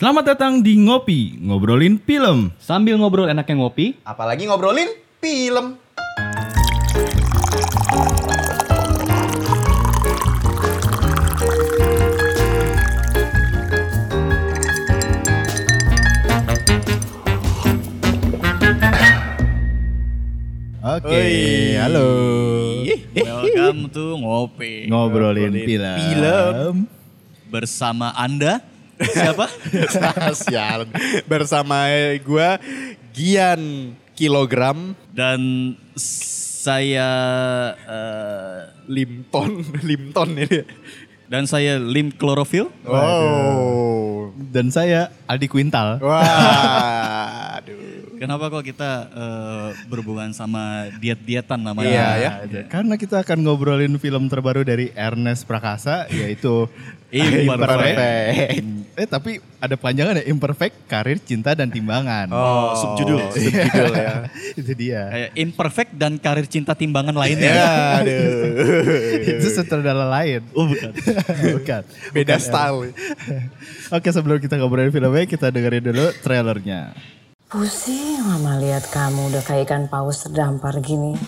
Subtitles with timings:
[0.00, 2.56] Selamat datang di Ngopi, ngobrolin film.
[2.56, 4.88] Sambil ngobrol enaknya ngopi, Apalagi ngobrolin
[5.20, 5.76] film.
[20.80, 21.76] Oke, Oi.
[21.76, 22.08] halo.
[23.12, 25.96] welcome to ngopi Ngobrolin film.
[26.00, 26.74] film.
[27.52, 28.69] bersama Anda.
[29.00, 29.46] Siapa?
[30.44, 30.88] Sialan.
[31.24, 31.88] Bersama
[32.20, 32.60] gua
[33.16, 35.72] Gian Kilogram Dan
[36.60, 37.10] saya
[37.80, 40.60] eh, Limton, Limton ini.
[41.30, 42.68] dan saya Lim Klorofil.
[42.84, 44.34] Oh.
[44.34, 46.02] Dan saya Aldi Quintal.
[46.02, 46.20] Wah.
[46.20, 47.38] Aduh.
[48.20, 51.88] Kenapa kok kita eh, berhubungan sama diet-dietan namanya?
[51.88, 52.30] Iya, ya.
[52.44, 56.68] Nah, Karena kita akan ngobrolin film terbaru dari Ernest Prakasa yaitu
[57.08, 57.96] Imperfect.
[59.00, 62.28] Eh tapi ada panjangan ya Imperfect, Karir, Cinta dan Timbangan.
[62.28, 63.32] Oh, subjudul.
[63.32, 64.28] Subjudul ya.
[64.60, 65.02] Itu dia.
[65.08, 67.52] Kayak imperfect dan karir cinta timbangan lainnya.
[67.56, 67.72] Ya,
[68.04, 68.20] aduh.
[69.40, 70.44] Itu sutradara lain.
[70.52, 70.92] Oh bukan.
[71.56, 71.82] Bukan.
[72.12, 72.92] Beda Bukan, style.
[73.88, 76.92] Oke sebelum kita ngobrolin filmnya kita dengerin dulu trailernya.
[77.50, 81.18] Pusing mama lihat kamu udah kayak ikan paus terdampar gini.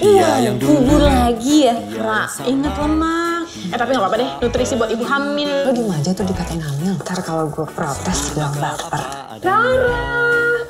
[0.00, 0.80] Iya, yang dulu.
[0.80, 1.76] Kubur lagi ya.
[2.00, 3.44] Ra, inget lemak.
[3.68, 5.68] Eh tapi gak apa-apa deh, nutrisi buat ibu hamil.
[5.68, 6.96] Lo di aja tuh dikatain hamil.
[6.96, 9.04] Ntar kalau gue protes bilang baper.
[9.44, 10.00] Rara,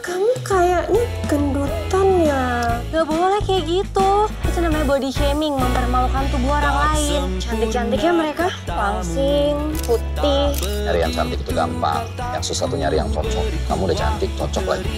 [0.03, 2.83] kamu kayaknya gendutan ya.
[2.91, 4.27] Gak boleh kayak gitu.
[4.53, 7.41] Itu namanya body shaming, mempermalukan tubuh orang lain.
[7.41, 10.53] Cantik-cantiknya mereka langsing, putih.
[10.61, 12.05] Nyari yang cantik itu gampang.
[12.37, 13.49] Yang susah tuh nyari yang cocok.
[13.65, 14.93] Kamu udah cantik, cocok lagi.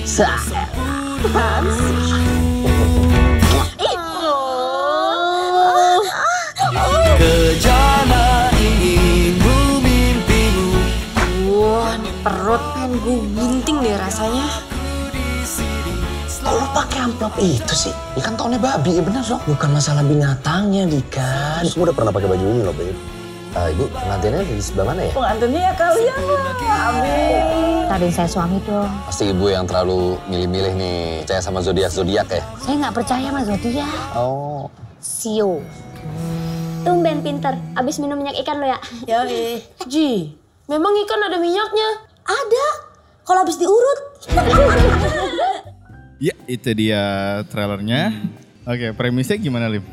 [9.86, 10.66] Mimpimu.
[11.46, 11.94] Wah,
[12.26, 14.73] perut pengen gue gunting deh rasanya.
[16.44, 17.94] Kok lu pakai amplop itu sih?
[18.14, 19.40] Ya kan tahunnya babi, ya bener dong.
[19.48, 21.64] Bukan masalah binatangnya, Dika.
[21.64, 22.92] Gue udah pernah pakai baju ini loh, Babe.
[23.54, 25.12] Ah, ibu, pengantinnya di sebelah mana ya?
[25.14, 26.54] Pengantinnya ya kalian lah.
[26.90, 27.42] Amin.
[27.86, 28.90] Tadi saya suami dong.
[29.06, 31.02] Pasti ibu yang terlalu milih-milih nih.
[31.24, 32.42] Percaya sama zodiak-zodiak ya?
[32.60, 33.94] Saya nggak percaya sama zodiak.
[34.18, 34.66] Oh,
[34.98, 35.62] Sio.
[36.84, 38.76] Tumben pinter, abis minum minyak ikan lo ya?
[39.08, 39.64] Ya eh.
[39.88, 40.36] Ji,
[40.68, 41.88] memang ikan ada minyaknya?
[42.28, 42.66] Ada.
[43.24, 43.98] Kalau habis diurut.
[46.22, 47.02] Ya itu dia
[47.50, 48.14] trailernya.
[48.64, 49.84] Oke premisnya gimana Lim?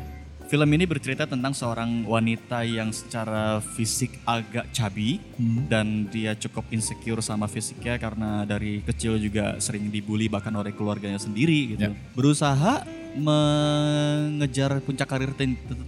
[0.52, 5.16] Film ini bercerita tentang seorang wanita yang secara fisik agak cabi
[5.64, 11.16] dan dia cukup insecure sama fisiknya karena dari kecil juga sering dibully bahkan oleh keluarganya
[11.16, 11.88] sendiri gitu.
[11.88, 11.96] Ya.
[12.12, 12.84] Berusaha
[13.16, 15.32] mengejar puncak karir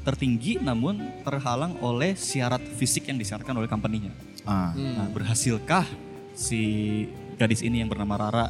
[0.00, 4.16] tertinggi namun terhalang oleh syarat fisik yang disyaratkan oleh company-nya.
[4.48, 5.84] Ah, Nah, berhasilkah
[6.32, 7.04] si
[7.36, 8.46] gadis ini yang bernama Rara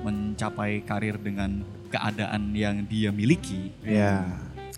[0.00, 3.70] mencapai karir dengan keadaan yang dia miliki?
[3.80, 4.24] Ya.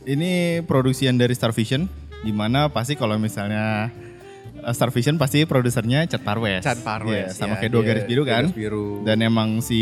[0.04, 1.84] ini produksian dari Star Vision,
[2.20, 3.90] di mana pasti kalau misalnya
[4.58, 6.62] uh, Star Vision pasti produsernya Chat Parwes.
[6.62, 7.32] Chan Parwes.
[7.32, 8.44] Iya, sama ya, kayak dua garis biru kan.
[8.46, 9.02] Garis biru.
[9.02, 9.80] Dan emang si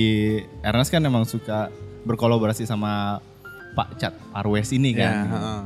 [0.60, 1.68] Ernest kan emang suka
[2.02, 3.20] berkolaborasi sama
[3.72, 5.14] Pak Chat Parwes ini ya, kan.
[5.28, 5.62] heeh.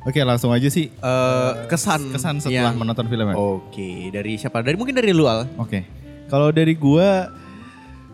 [0.00, 3.36] Oke langsung aja sih Eh, kesan kesan setelah yang- menonton filmnya.
[3.36, 4.64] Oke, dari siapa?
[4.64, 5.44] Dari mungkin dari lu Al.
[5.60, 5.84] Oke.
[6.26, 7.28] Kalau dari gua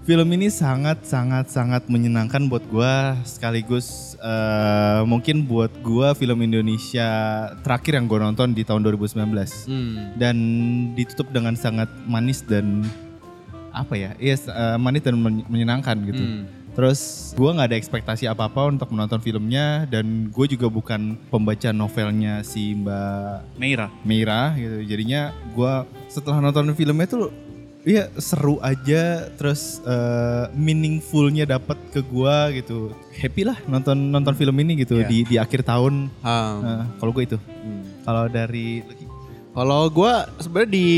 [0.07, 7.09] film ini sangat sangat sangat menyenangkan buat gua sekaligus eh, mungkin buat gua film Indonesia
[7.67, 10.15] terakhir yang gua nonton di tahun 2019 Hmm.
[10.15, 10.37] dan
[10.95, 12.87] ditutup dengan sangat manis dan
[13.75, 14.11] apa ya?
[14.17, 16.23] Yes, eh, manis dan men- menyenangkan gitu.
[16.23, 16.47] Hmm.
[16.73, 22.45] Terus gua nggak ada ekspektasi apa-apa untuk menonton filmnya dan gue juga bukan pembaca novelnya
[22.45, 23.89] si Mbak Meira.
[24.07, 24.87] Meira gitu.
[24.87, 27.33] Jadinya gua setelah nonton filmnya tuh
[27.87, 32.91] iya seru aja terus eh, meaningfulnya dapat ke gua gitu.
[33.15, 35.07] Happy lah nonton nonton film ini gitu Iya.
[35.07, 36.11] di di akhir tahun.
[36.21, 36.59] Ah.
[36.59, 37.39] Nah, kalau gue itu.
[37.39, 37.83] Hmm.
[38.03, 38.83] Kalau dari
[39.57, 40.89] Kalau gue sebenarnya di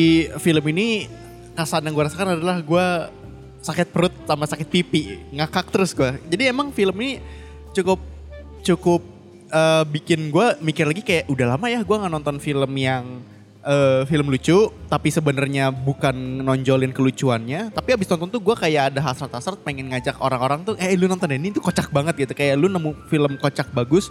[0.43, 1.07] film ini
[1.55, 2.87] kesan yang gue rasakan adalah gue
[3.63, 6.11] sakit perut sama sakit pipi, ngakak terus gue.
[6.27, 7.23] Jadi emang film ini
[7.71, 8.03] cukup
[8.67, 9.03] cukup
[9.47, 13.23] eh, bikin gue mikir lagi kayak udah lama ya gue nggak nonton film yang
[13.69, 17.77] eh, film lucu, tapi sebenarnya bukan nonjolin kelucuannya.
[17.77, 21.29] Tapi abis nonton tuh gue kayak ada hasrat-hasrat pengen ngajak orang-orang tuh, eh lu nonton
[21.37, 22.33] ini tuh kocak banget gitu.
[22.33, 24.09] Kayak lu nemu film kocak bagus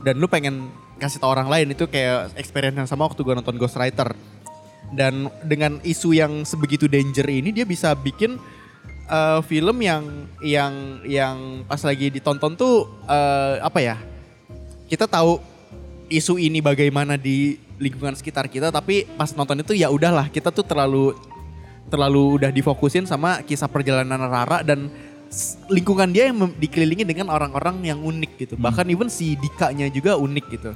[0.00, 3.60] dan lu pengen kasih tau orang lain itu kayak experience yang sama waktu gue nonton
[3.60, 4.16] Ghost Rider.
[4.94, 8.40] Dan dengan isu yang sebegitu danger ini dia bisa bikin
[9.12, 13.96] eh, film yang yang yang pas lagi ditonton tuh eh, apa ya?
[14.84, 15.53] Kita tahu
[16.14, 20.62] isu ini bagaimana di lingkungan sekitar kita tapi pas nonton itu ya udahlah kita tuh
[20.62, 21.14] terlalu
[21.90, 24.88] terlalu udah difokusin sama kisah perjalanan Rara dan
[25.68, 28.54] lingkungan dia yang dikelilingi dengan orang-orang yang unik gitu.
[28.54, 30.70] Bahkan even si Dikanya juga unik gitu.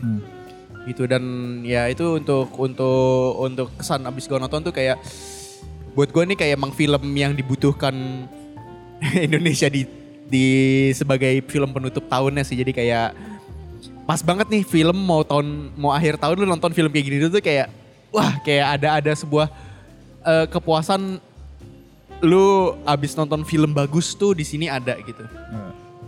[0.88, 1.22] Gitu dan
[1.62, 4.98] ya itu untuk untuk untuk kesan abis gue nonton tuh kayak
[5.92, 7.94] buat gue nih kayak emang film yang dibutuhkan
[9.26, 9.84] Indonesia di
[10.28, 10.46] di
[10.92, 12.56] sebagai film penutup tahunnya sih.
[12.58, 13.37] Jadi kayak
[14.08, 17.44] pas banget nih film mau tahun mau akhir tahun lu nonton film kayak gini tuh
[17.44, 17.68] kayak
[18.08, 19.52] wah kayak ada ada sebuah
[20.24, 21.20] eh, kepuasan
[22.24, 25.22] lu abis nonton film bagus tuh di sini ada gitu.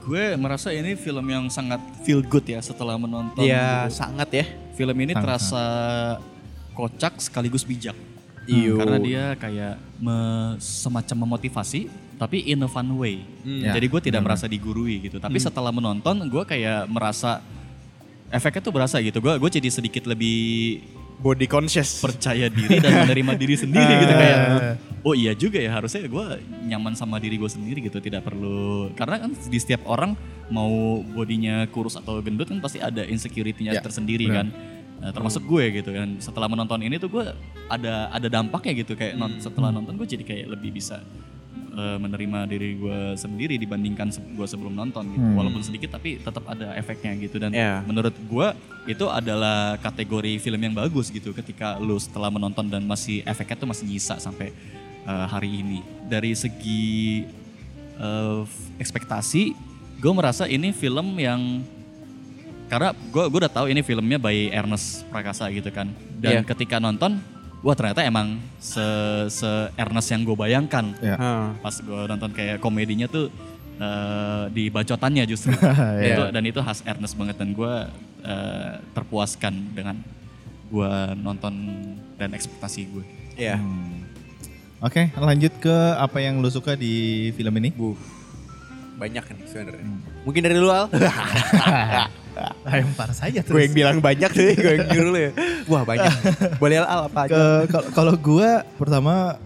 [0.01, 3.45] Gue merasa ini film yang sangat feel good ya setelah menonton.
[3.45, 4.45] Iya, sangat ya.
[4.75, 5.23] Film ini Sangat.
[5.23, 5.65] terasa
[6.73, 7.95] kocak sekaligus bijak.
[8.49, 8.81] Iyo.
[8.81, 11.87] Karena dia kayak me- semacam memotivasi
[12.17, 13.23] tapi in a fun way.
[13.45, 15.21] Ya, Jadi gue tidak merasa digurui gitu.
[15.21, 17.45] Tapi setelah menonton gue kayak merasa
[18.31, 19.19] efeknya tuh berasa gitu.
[19.19, 20.81] Gue gue jadi sedikit lebih
[21.21, 22.01] Body conscious.
[22.01, 24.39] percaya diri dan menerima diri sendiri gitu kayak
[25.01, 26.27] oh iya juga ya harusnya gue
[26.65, 30.17] nyaman sama diri gue sendiri gitu tidak perlu karena kan di setiap orang
[30.49, 30.71] mau
[31.03, 34.37] bodinya kurus atau gendut kan pasti ada insecurity-nya Ya, tersendiri benar.
[34.39, 34.49] kan
[35.01, 37.25] Nah, termasuk gue gitu kan setelah menonton ini tuh gue
[37.67, 41.01] ada ada dampaknya gitu kayak non- setelah nonton gue jadi kayak lebih bisa
[41.71, 45.27] eh, menerima diri gue sendiri dibandingkan se- gue sebelum nonton gitu.
[45.35, 47.37] Walaupun sedikit tapi tetap ada efeknya gitu.
[47.37, 47.83] Dan Ya.
[47.83, 48.49] menurut gue
[48.87, 53.69] itu adalah kategori film yang bagus gitu ketika lu setelah menonton dan masih efeknya tuh
[53.69, 54.51] masih nyisa sampai
[55.05, 55.79] uh, hari ini.
[56.05, 57.25] Dari segi
[57.97, 58.43] uh,
[58.77, 59.53] ekspektasi
[60.01, 61.61] gue merasa ini film yang
[62.67, 65.91] karena gue gue udah tahu ini filmnya by Ernest Prakasa gitu kan.
[66.17, 66.47] Dan Iya.
[66.47, 67.19] ketika nonton
[67.61, 68.83] wah ternyata emang se
[69.29, 71.17] se Ernest yang gue bayangkan Ya.
[71.17, 71.49] Ah.
[71.59, 73.29] pas gue nonton kayak komedinya tuh
[73.77, 75.53] eh, di bacotannya justru
[76.01, 76.15] Iya.
[76.17, 77.73] Itu- dan itu khas Ernest banget dan gue
[78.23, 79.97] eh, terpuaskan dengan
[80.67, 81.53] gue nonton
[82.15, 83.05] dan ekspektasi gue
[83.37, 83.57] Iya.
[84.81, 87.69] Oke, lanjut ke apa yang lu suka di film ini?
[87.69, 87.93] Buh.
[88.97, 89.85] Banyak nih sebenarnya.
[90.25, 90.89] Mungkin dari lu Al?
[92.65, 95.31] Lempar saja gue yang bilang banyak sih, gue yang nyuruh ya.
[95.67, 96.13] Wah banyak.
[96.57, 97.67] Boleh Al, apa aja?
[97.93, 99.37] Kalau gua pertama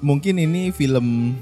[0.00, 1.38] mungkin ini film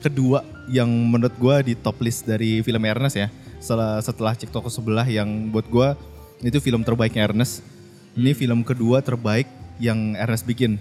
[0.00, 3.28] kedua yang menurut gua di top list dari film Ernest ya.
[3.58, 5.98] Setelah setelah Cek Toko Sebelah yang buat gua
[6.44, 7.64] itu film terbaiknya Ernest.
[8.16, 9.48] Ini film kedua terbaik
[9.80, 10.80] yang Ernest bikin.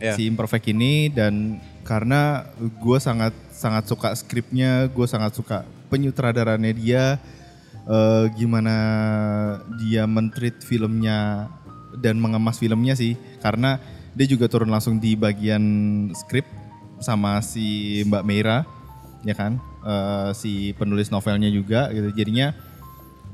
[0.00, 0.16] Ya.
[0.16, 7.20] Si Imperfect ini dan karena gue sangat sangat suka skripnya, gue sangat suka penyutradarannya dia,
[7.90, 8.74] eh, gimana
[9.82, 11.50] dia mentreat filmnya
[11.98, 13.82] dan mengemas filmnya sih, karena
[14.14, 15.62] dia juga turun langsung di bagian
[16.14, 16.46] skrip
[17.02, 18.62] sama si Mbak Meira,
[19.26, 22.12] ya kan, Eh, si penulis novelnya juga, gitu.
[22.12, 22.52] Jadinya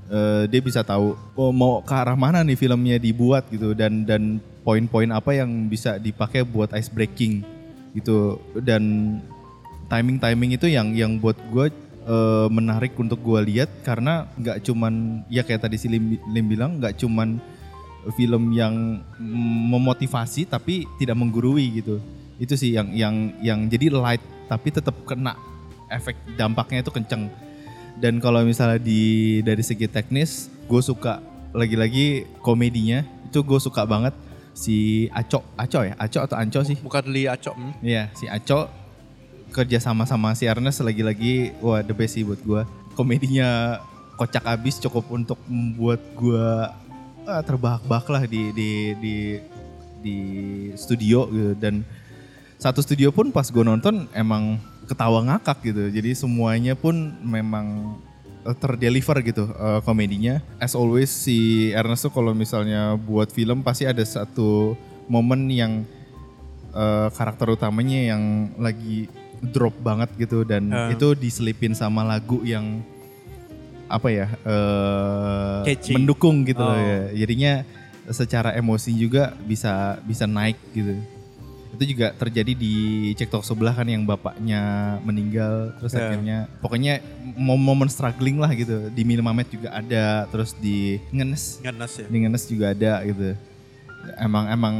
[0.06, 3.50] eh, dia bisa tahu oh, mau ke arah mana nih filmnya dibuat?
[3.50, 3.74] gitu.
[3.74, 7.42] Dan dan poin-poin apa yang bisa dipakai buat ice breaking
[7.98, 8.38] gitu.
[8.62, 9.18] Dan
[9.90, 11.66] timing timing itu yang yang buat gue
[12.06, 16.78] eh, menarik untuk gue lihat karena nggak cuman ya kayak tadi si Lim, Lim bilang
[16.78, 17.42] nggak cuman
[18.14, 19.02] film yang
[19.66, 21.98] memotivasi tapi tidak menggurui gitu
[22.38, 25.34] itu sih yang yang yang jadi light tapi tetap kena
[25.90, 27.26] efek dampaknya itu kenceng
[27.96, 31.24] dan kalau misalnya di dari segi teknis, gue suka
[31.56, 34.12] lagi-lagi komedinya itu gue suka banget
[34.52, 36.76] si Aco, Aco ya, Aco atau Anco sih?
[36.76, 37.56] Bukan Li Aco.
[37.56, 37.80] hmm?
[37.80, 38.68] Iya, si Aco
[39.56, 42.62] kerja sama sama si Ernest lagi-lagi wah the best sih buat gue.
[42.92, 43.80] Komedinya
[44.20, 46.48] kocak abis cukup untuk membuat gue
[47.24, 48.70] ah, terbahak-bahak lah di di
[49.00, 49.16] di
[50.04, 50.16] di
[50.76, 51.80] studio gitu dan
[52.60, 55.88] satu studio pun pas gue nonton emang ketawa ngakak gitu.
[55.88, 57.96] Jadi semuanya pun memang
[58.44, 60.44] eh, terdeliver gitu eh, komedinya.
[60.60, 64.76] As always si Ernest tuh kalau misalnya buat film pasti ada satu
[65.08, 65.72] momen yang
[66.72, 69.08] eh, karakter utamanya yang lagi
[69.46, 70.92] drop banget gitu dan Eh.
[70.92, 72.82] itu diselipin sama lagu yang
[73.86, 75.94] apa ya eh, Catchy.
[75.94, 76.78] mendukung gitu loh Oh.
[76.78, 77.00] ya.
[77.16, 77.52] Jadinya
[78.08, 79.72] secara emosi juga bisa
[80.02, 80.94] bisa naik gitu.
[81.68, 82.74] Itu juga terjadi di
[83.12, 84.62] Cek Tok sebelah kan yang bapaknya
[85.02, 86.08] meninggal terus Ya.
[86.08, 87.04] akhirnya pokoknya
[87.36, 88.88] mom- momen struggling lah gitu.
[88.88, 92.06] Di Minamamet juga ada terus di Ngenes Ngenes ya.
[92.06, 93.34] di Ngenes juga ada gitu.
[94.16, 94.74] Emang emang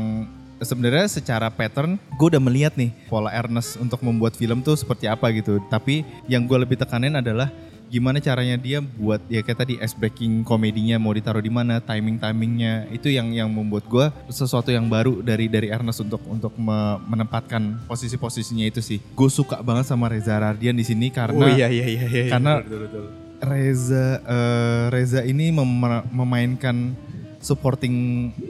[0.59, 5.29] sebenarnya secara pattern gue udah melihat nih pola Ernest untuk membuat film tuh seperti apa
[5.31, 5.61] gitu.
[5.67, 7.53] Tapi yang gue lebih tekanin adalah
[7.87, 12.19] gimana caranya dia buat ya kayak tadi ice breaking komedinya mau ditaruh di mana, timing
[12.19, 16.99] timingnya itu yang yang membuat gue sesuatu yang baru dari dari Ernest untuk untuk me-
[17.07, 18.99] menempatkan posisi-posisinya itu sih.
[19.15, 22.05] Gue suka banget sama Reza Rardian di sini karena oh iya iya iya.
[22.05, 22.25] iya.
[22.35, 23.25] karena- Betul, betul, betul.
[23.37, 25.79] Reza eh, Reza ini mem-
[26.11, 26.97] memainkan
[27.39, 27.95] supporting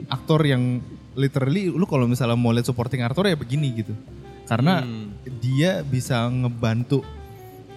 [0.09, 0.81] aktor yang
[1.17, 3.93] literally lu kalau misalnya mau lihat supporting aktor ya begini gitu.
[4.45, 5.11] Karena Hmm.
[5.41, 7.01] dia bisa ngebantu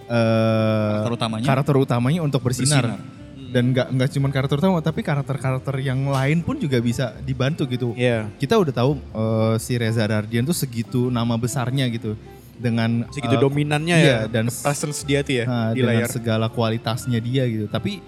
[0.05, 1.45] eh Karakter utamanya.
[1.45, 2.85] karakter utamanya untuk bersinar.
[2.85, 3.19] Bersinar.
[3.51, 7.91] Dan nggak nggak cuma karakter utama tapi karakter-karakter yang lain pun juga bisa dibantu gitu.
[7.93, 8.31] Iya.
[8.33, 12.15] Kita udah tahu eh, si Reza Rardian tuh segitu nama besarnya gitu
[12.55, 14.31] dengan Segitu eh, dominannya iya, ya.
[14.31, 16.09] dan presence dia tuh ya Nah, di dengan layar.
[16.09, 17.67] segala kualitasnya dia gitu.
[17.67, 17.99] Tapi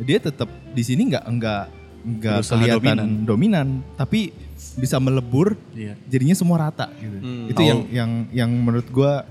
[0.00, 1.62] dia tetap di sini nggak nggak
[2.00, 3.08] nggak kelihatan dominan.
[3.24, 3.68] dominan.
[3.94, 4.32] tapi
[4.76, 5.56] bisa melebur.
[5.72, 5.94] Iya.
[6.06, 7.18] Jadinya semua rata gitu.
[7.18, 7.50] Hmm.
[7.50, 9.24] Itu yang yang yang menurut gua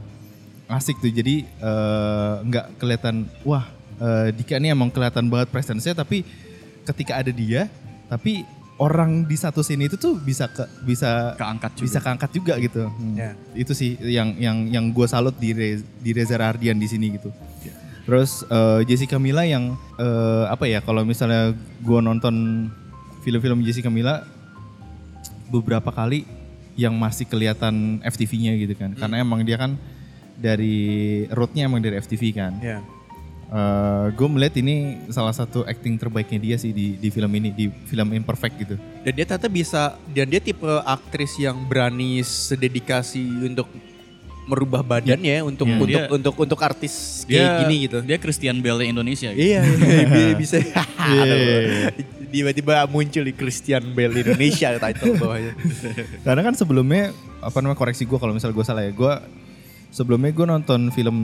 [0.67, 1.09] asik tuh.
[1.09, 3.65] Jadi eh, nggak kelihatan wah
[3.97, 6.21] eh, Dika ini emang kelihatan banget presence-nya tapi
[6.85, 7.69] ketika ada dia
[8.09, 8.41] tapi
[8.79, 11.85] orang di satu sini itu tuh bisa ke bisa Keangkat juga.
[11.85, 12.87] bisa keangkat juga gitu.
[12.87, 13.15] Hmm.
[13.15, 13.31] Ya.
[13.53, 17.29] Itu sih yang yang yang gue salut di Re- di Reza Ardian di sini gitu.
[18.07, 21.53] Terus eh, Jessica Mila yang eh, apa ya kalau misalnya
[21.83, 22.65] gue nonton
[23.21, 24.25] film-film Jessica Mila
[25.49, 26.23] beberapa kali
[26.77, 28.95] yang masih kelihatan FTV-nya gitu kan.
[28.95, 29.75] Karena emang dia kan
[30.39, 30.77] dari
[31.27, 32.53] rootnya emang dari FTV kan.
[32.61, 32.79] Iya.
[34.13, 34.75] gue melihat ini
[35.09, 38.75] salah satu acting terbaiknya dia sih di di film ini di film Imperfect gitu.
[39.01, 43.65] Dan dia ternyata bisa dan dia tipe aktris yang berani sededikasi untuk
[44.45, 45.77] merubah badannya untuk Iya.
[45.77, 47.97] untuk Dia- untuk untuk artis Dia kayak gini gitu.
[48.01, 49.33] Dia Christian Bale Indonesia.
[49.33, 49.41] Gitu.
[49.41, 50.57] Iya, iya, bisa.
[51.09, 51.89] Iya,
[52.29, 55.53] Tiba-tiba muncul di Christian Bale Indonesia title bawahnya.
[56.21, 57.09] Karena kan sebelumnya
[57.39, 59.13] apa namanya koreksi gue kalau misal gue salah ya gue
[59.89, 61.17] sebelumnya gue nonton film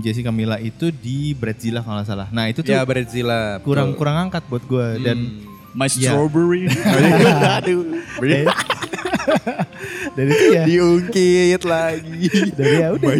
[0.00, 2.28] Jessica Mila itu di Bradzilla kalau nggak salah.
[2.28, 3.56] Nah itu tuh ya Bradzilla.
[3.60, 5.18] kurang kurang angkat buat gue dan
[5.72, 6.12] My Iya.
[6.12, 6.68] Strawberry.
[7.56, 7.96] Aduh.
[10.12, 12.28] dan itu ya Diungkit lagi.
[12.52, 13.12] dan ya udah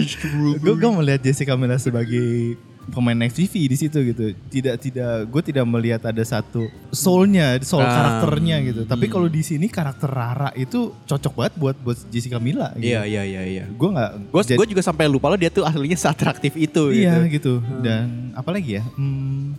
[0.59, 2.61] gue gue melihat Jessica Mila sebagai
[2.91, 4.35] pemain FTV di situ gitu.
[4.51, 7.93] Tidak tidak gue tidak melihat ada satu soulnya, soul Ah.
[7.93, 8.83] karakternya gitu.
[8.83, 12.75] Tapi kalau di sini karakter Rara itu cocok banget buat buat Jessica Mila.
[12.75, 12.91] Gitu.
[12.91, 13.65] Iya, iya, iya, iya.
[13.71, 17.63] Gue nggak Gue juga sampai lupa loh dia tuh aslinya seatraktif itu Iya gitu.
[17.63, 17.83] gitu.
[17.85, 18.85] Dan apalagi ya?
[18.99, 19.55] Hmm,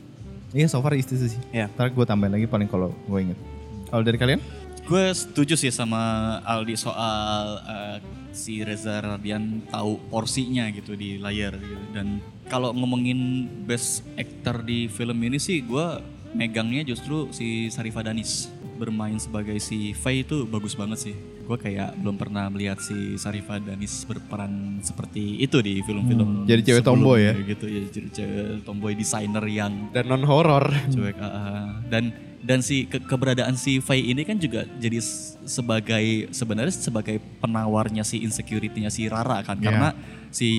[0.52, 1.40] iya so far itu sih.
[1.50, 1.72] Iya.
[1.72, 3.40] Ntar gue tambahin lagi paling kalau gue inget.
[3.88, 4.42] Kalau dari kalian?
[4.84, 6.02] Gue setuju sih sama
[6.44, 7.98] Aldi soal eh,
[8.34, 11.86] si Reza Radian tahu porsinya gitu di layar gitu.
[11.94, 16.02] Dan kalau ngomongin best actor di film ini sih gue
[16.34, 21.16] megangnya justru si Sarifah Danis bermain sebagai si Faye itu bagus banget sih.
[21.44, 26.44] Gue kayak belum pernah melihat si Sarifah Danis berperan seperti itu di film-film.
[26.44, 27.34] Hmm, jadi cewek tomboy ya?
[27.38, 30.74] Gitu ya, jadi cewek tomboy desainer yang Dan non horor.
[30.74, 31.66] ah, ah.
[31.88, 35.00] dan dan si ke- keberadaan si Faye ini kan juga jadi
[35.48, 39.56] sebagai sebenarnya sebagai penawarnya si insecurity-nya si Rara kan.
[39.58, 39.66] Iya.
[39.72, 39.90] karena
[40.28, 40.50] si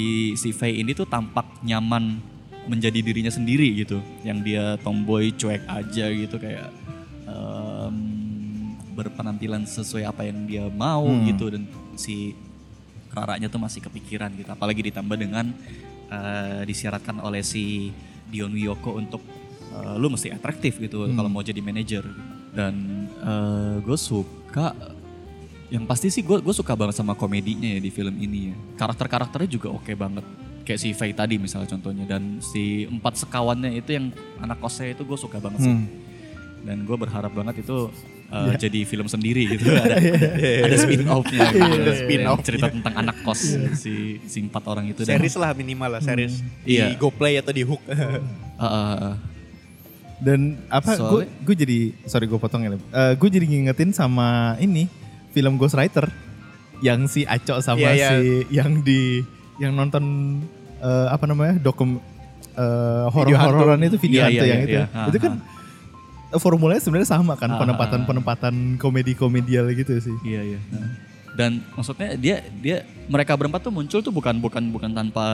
[0.41, 2.19] si Faye ini tuh tampak nyaman
[2.65, 4.01] menjadi dirinya sendiri gitu.
[4.25, 6.73] Yang dia tomboy cuek aja gitu kayak
[7.29, 7.97] em,
[8.97, 11.53] berpenampilan sesuai apa yang dia mau gitu.
[11.53, 11.69] Dan
[12.01, 12.33] si
[13.13, 14.49] Raranya tuh masih kepikiran gitu.
[14.49, 15.53] Apalagi ditambah dengan
[16.09, 17.93] eh, disyaratkan oleh si
[18.33, 19.21] Dion Wiyoko untuk
[19.75, 22.07] eh, lu mesti atraktif gitu kalau mau jadi manajer.
[22.55, 23.11] Dan
[23.83, 24.71] gue suka
[25.69, 28.57] yang pasti sih gue gue suka banget sama komedinya ya di film ini ya.
[28.79, 30.23] Karakter karakternya juga oke banget.
[30.63, 35.03] Kayak si Faye tadi misalnya contohnya dan si empat sekawannya itu yang anak kosnya itu
[35.03, 35.75] gue suka banget sih.
[36.65, 37.93] Dan gue berharap banget itu
[38.33, 39.69] uh, jadi film sendiri gitu.
[39.85, 39.97] Ada
[40.65, 41.91] ada spin offnya gitu.
[41.93, 42.41] spin-off.
[42.41, 43.43] cerita tentang anak kos
[43.77, 45.05] si si empat orang itu.
[45.05, 46.41] Dan Series lah minimal lah series.
[46.65, 46.97] Di Iya.
[46.97, 47.83] GoPlay atau di Hook.
[47.85, 48.23] uh,
[48.57, 49.15] uh, uh,
[50.23, 50.95] Dan apa?
[50.99, 52.71] Gue gue jadi sorry gue potong ya.
[53.19, 54.87] gue jadi ngingetin sama ini
[55.35, 56.07] film Ghostwriter
[56.79, 58.09] yang si Aco sama Iya, iya.
[58.11, 58.23] si
[58.55, 59.23] yang di
[59.59, 60.05] yang nonton
[60.83, 61.99] eh, apa namanya dokum
[62.55, 64.79] eh, horor-hororan itu video hantu iya, yang iya, itu.
[64.79, 65.07] iya.
[65.11, 65.33] Itu kan
[66.35, 70.17] eh, formulanya sebenarnya sama kan penempatan-penempatan komedi-komedial gitu sih.
[70.27, 70.61] Iya iya.
[71.35, 75.27] Dan maksudnya dia dia mereka berempat tuh muncul tuh bukan bukan bukan tanpa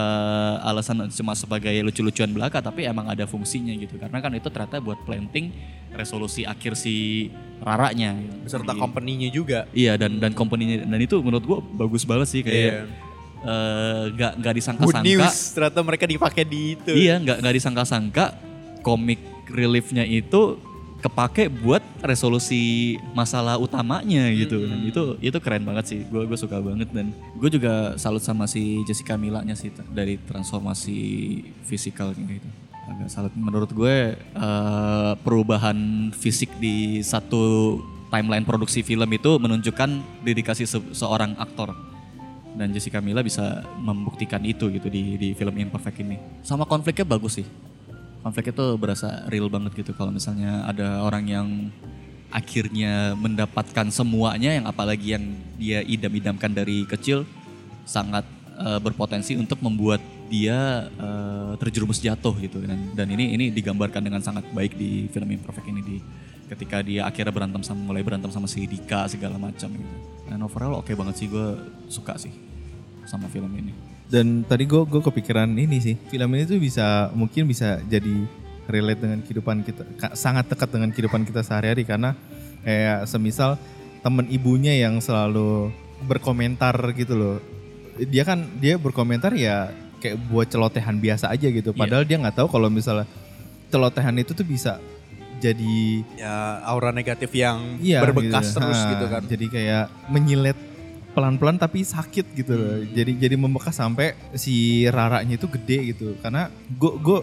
[0.65, 4.99] alasan cuma sebagai lucu-lucuan belaka tapi emang ada fungsinya gitu karena kan itu ternyata buat
[5.05, 5.53] planting
[5.95, 7.29] resolusi akhir si
[7.61, 8.17] Raranya.
[8.41, 9.69] Beserta Di- company-nya juga.
[9.77, 12.89] Iya dan dan company-nya dan itu menurut gua bagus banget sih kayak
[13.45, 15.37] eh, nggak nggak Good disangka-sangka news.
[15.53, 16.93] Ternyata mereka dipakai di itu.
[16.97, 18.25] Iya, nggak nggak disangka-sangka
[18.81, 19.21] komik
[19.53, 20.57] reliefnya itu
[21.01, 24.69] kepake buat resolusi masalah utamanya gitu.
[24.69, 26.01] Dan itu itu keren banget sih.
[26.07, 30.99] Gue gue suka banget dan gue juga salut sama si Jessica Mila-nya sih dari transformasi
[31.65, 32.49] fisikalnya gitu.
[32.91, 37.79] Agak salut menurut gue eh, perubahan fisik di satu
[38.11, 41.71] timeline produksi film itu menunjukkan dedikasi se- seorang aktor
[42.59, 46.19] dan Jessica Mila bisa membuktikan itu gitu di di film Imperfect ini.
[46.43, 47.47] Sama konfliknya bagus sih.
[48.21, 51.49] Konfliknya tuh berasa real banget gitu kalau misalnya ada orang yang
[52.31, 55.25] akhirnya mendapatkan semuanya yang apalagi yang
[55.59, 57.27] dia idam-idamkan dari kecil
[57.89, 58.23] sangat
[58.61, 59.99] eh, berpotensi untuk membuat
[60.31, 65.27] dia eh, terjerumus jatuh gitu dan dan ini ini digambarkan dengan sangat baik di film
[65.27, 65.97] Imperfect ini di
[66.51, 69.97] ketika dia akhirnya berantem sama mulai berantem sama si Dika segala macam gitu.
[70.27, 71.47] Dan overall oke banget sih gue
[71.87, 72.35] suka sih
[73.07, 73.90] sama film ini.
[74.11, 78.27] Dan tadi gue gue kepikiran ini sih, film ini tuh bisa mungkin bisa jadi
[78.67, 79.83] relate dengan kehidupan kita,
[80.19, 82.19] sangat dekat dengan kehidupan kita sehari-hari karena
[82.67, 83.55] kayak semisal
[84.03, 85.71] temen ibunya yang selalu
[86.11, 87.37] berkomentar gitu loh.
[88.01, 89.71] Dia kan dia berkomentar ya
[90.03, 91.71] kayak buat celotehan biasa aja gitu.
[91.71, 93.07] Padahal dia nggak tahu kalau misalnya
[93.71, 94.83] celotehan itu tuh bisa
[95.41, 98.61] jadi Ya aura negatif yang Iya, berbekas gitu.
[98.61, 99.23] terus Ha, gitu kan.
[99.25, 100.59] Jadi kayak menyilet
[101.13, 102.79] pelan-pelan tapi sakit gitu loh.
[102.95, 106.15] Jadi jadi membekas sampai si raranya itu gede gitu.
[106.23, 107.21] Karena gue gue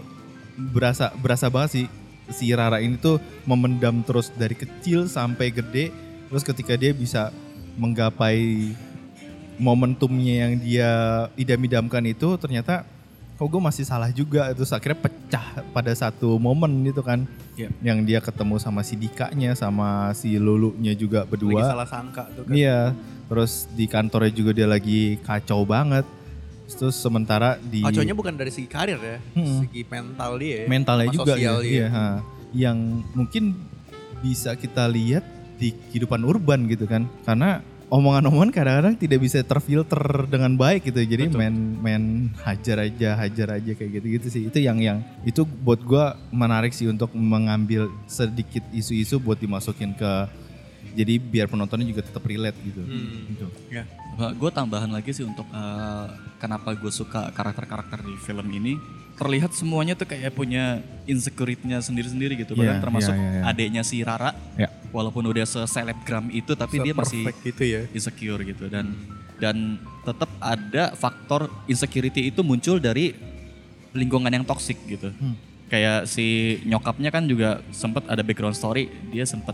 [0.74, 1.86] berasa berasa banget sih
[2.28, 3.16] si Rara ini tuh
[3.48, 5.88] memendam terus dari kecil sampai gede.
[6.28, 7.32] Terus ketika dia bisa
[7.80, 8.68] menggapai
[9.56, 10.90] momentumnya yang dia
[11.34, 12.84] idam-idamkan itu ternyata
[13.38, 17.22] kok gue masih salah juga terus akhirnya pecah pada satu momen gitu kan
[17.54, 17.70] Iya.
[17.82, 22.46] yang dia ketemu sama si Dikanya sama si Lulunya juga Lagi berdua salah sangka tuh
[22.46, 22.54] kan.
[22.54, 22.94] iya
[23.26, 26.06] terus di kantornya juga dia lagi kacau banget
[26.68, 29.64] terus sementara di Kacaunya bukan dari segi karir ya, Hmm.
[29.64, 30.54] segi mental dia.
[30.54, 30.66] ya.
[30.68, 31.72] mentalnya Sama juga sosial ya, dia.
[31.72, 32.06] iya, ha.
[32.52, 32.78] yang
[33.10, 33.44] mungkin
[34.20, 35.24] bisa kita lihat
[35.56, 41.32] di kehidupan urban gitu kan karena omongan-omongan kadang-kadang tidak bisa terfilter dengan baik gitu jadi
[41.32, 42.02] main main
[42.44, 46.84] hajar aja hajar aja kayak gitu-gitu sih itu yang yang itu buat gua menarik sih
[46.84, 50.12] untuk mengambil sedikit isu-isu buat dimasukin ke
[50.98, 52.82] jadi biar penontonnya juga tetap relate gitu,
[53.30, 53.46] gitu.
[53.70, 53.86] Ya.
[54.34, 56.06] Gue tambahan lagi sih untuk eh,
[56.42, 58.74] kenapa gue suka karakter-karakter di film ini.
[59.18, 62.54] Terlihat semuanya tuh kayak punya insecurity-nya sendiri-sendiri gitu.
[62.54, 63.42] Bahkan Iya, termasuk iya, iya, iya.
[63.50, 64.30] adiknya si Rara.
[64.54, 64.70] Ya.
[64.94, 67.82] Walaupun udah se-selebgram itu tapi dia masih gitu ya.
[67.92, 68.70] insecure gitu.
[68.70, 68.94] Dan
[69.38, 73.14] dan tetap ada faktor insecurity itu muncul dari
[73.92, 75.10] lingkungan yang toxic gitu.
[75.68, 78.88] Kayak si nyokapnya kan juga sempat ada background story.
[79.12, 79.52] Dia sempat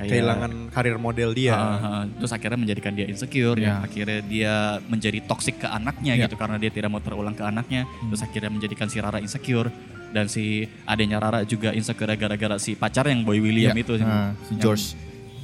[0.00, 1.52] kayak Kehilangan karir model dia.
[1.52, 3.64] Ah, ah, terus akhirnya menjadikan dia insecure, Ya.
[3.68, 4.54] yang akhirnya dia
[4.88, 6.24] menjadi toxic ke anaknya Ya.
[6.24, 7.84] gitu karena dia tidak mau terulang ke anaknya.
[8.08, 9.68] Terus akhirnya menjadikan si Rara insecure
[10.10, 14.32] dan si adanya Rara juga insecure gara-gara si pacar yang Boy William Ya, itu ah,
[14.48, 14.96] si George.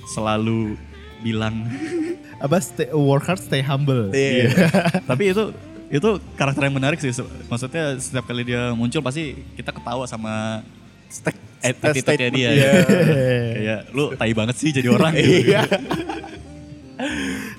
[0.06, 0.74] selalu
[1.20, 1.66] bilang
[2.44, 4.52] apa stay, work hard stay humble Iya.
[5.10, 5.50] tapi itu
[5.86, 7.14] itu karakter yang menarik sih
[7.46, 10.62] maksudnya setiap kali dia muncul pasti kita ketawa sama
[11.06, 12.72] Stek- attitude-nya dia iya.
[13.56, 15.30] kayak lu tai banget sih jadi orang gitu.
[15.46, 15.62] Iya.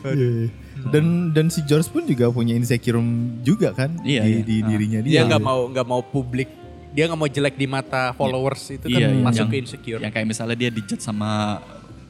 [0.04, 0.50] Iya.
[0.88, 1.06] Dan
[1.36, 3.02] dan si George pun juga punya insecure
[3.42, 4.42] juga kan Iya, di, iya.
[4.42, 4.66] di Ah.
[4.66, 5.12] dirinya dia.
[5.12, 6.50] Dia nggak mau nggak mau publik.
[6.90, 9.22] Dia nggak mau jelek di mata followers itu kan Iya, iya.
[9.22, 10.00] masuk Yang- ke insecure.
[10.00, 11.60] Yang kayak misalnya dia dijat sama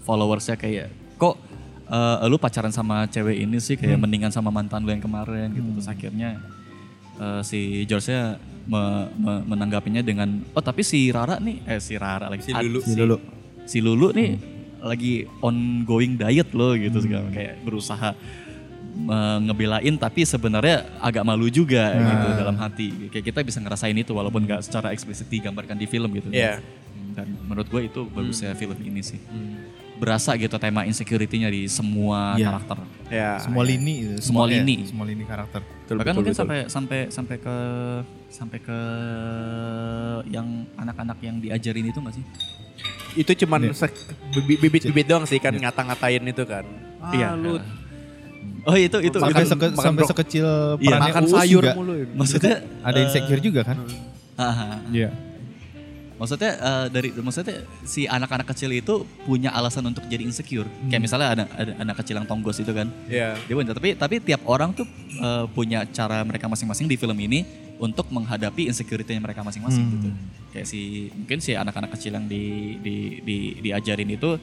[0.04, 1.36] followersnya kayak kok
[1.88, 3.82] eh, lu pacaran sama cewek ini sih Hmm.
[3.88, 6.40] kayak mendingan sama mantan lu yang kemarin gitu terus akhirnya
[7.18, 12.28] eh, si George-nya me- me- menanggapinya dengan oh tapi si Rara nih eh si Rara
[12.28, 12.80] lagi Si Lulu.
[12.80, 13.18] Si Lulu.
[13.64, 14.32] si Lulu nih
[14.80, 17.04] lagi ongoing diet loh gitu Hmm.
[17.04, 18.12] segala kayak berusaha
[19.40, 22.02] ngebelain tapi sebenarnya agak malu juga Nah.
[22.08, 26.10] gitu dalam hati kayak kita bisa ngerasain itu walaupun nggak secara eksplisit digambarkan di film
[26.12, 26.62] gitu Iya.
[27.14, 29.67] dan menurut gue itu bagusnya film ini sih Hmm.
[29.98, 32.54] Berasa gitu tema insecurity-nya di semua Iya.
[32.54, 33.32] karakter Ya.
[33.40, 34.86] semua lini itu, Semua ya, lini.
[34.86, 35.62] semua lini karakter.
[35.64, 36.42] Betul, bahkan betul, mungkin betul.
[36.44, 37.56] sampai sampai sampai ke
[38.30, 38.80] sampai ke
[40.28, 42.26] yang anak-anak yang diajarin itu nggak sih
[43.16, 43.74] itu cuman Iya.
[43.74, 43.98] sek-
[44.32, 46.62] bibi- bibit-bibit doang sih kan ngata-ngatain itu kan.
[47.00, 47.28] Ah, Iya.
[47.34, 47.58] lu
[48.64, 51.74] oh itu itu Sampai, Makan- seke- makan sampai sekecil Iya, perannya makan Uus sayur juga.
[51.74, 51.94] mulu.
[52.14, 53.78] maksudnya Ada eh, insecure juga kan?
[54.94, 55.10] Iya.
[56.18, 60.66] Maksudnya eh, dari maksudnya si anak-anak kecil itu punya alasan untuk jadi insecure.
[60.66, 60.90] Hmm.
[60.90, 62.90] Kayak misalnya ada, ada anak kecil yang tonggos itu kan.
[63.06, 63.38] Iya.
[63.38, 67.46] Dia punya tapi tapi tiap orang tuh eh, punya cara mereka masing-masing di film ini
[67.78, 69.94] untuk menghadapi insecurity mereka masing-masing Hmm.
[69.94, 70.10] gitu.
[70.50, 70.80] Kayak si
[71.14, 74.42] mungkin si anak-anak kecil yang di, di, di diajarin itu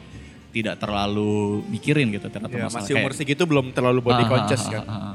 [0.55, 4.63] tidak terlalu mikirin gitu terhadap Ya, masalah masih umur segitu belum terlalu body Ah, conscious
[4.63, 4.83] ah, kan.
[4.87, 5.15] ah, ah, ah.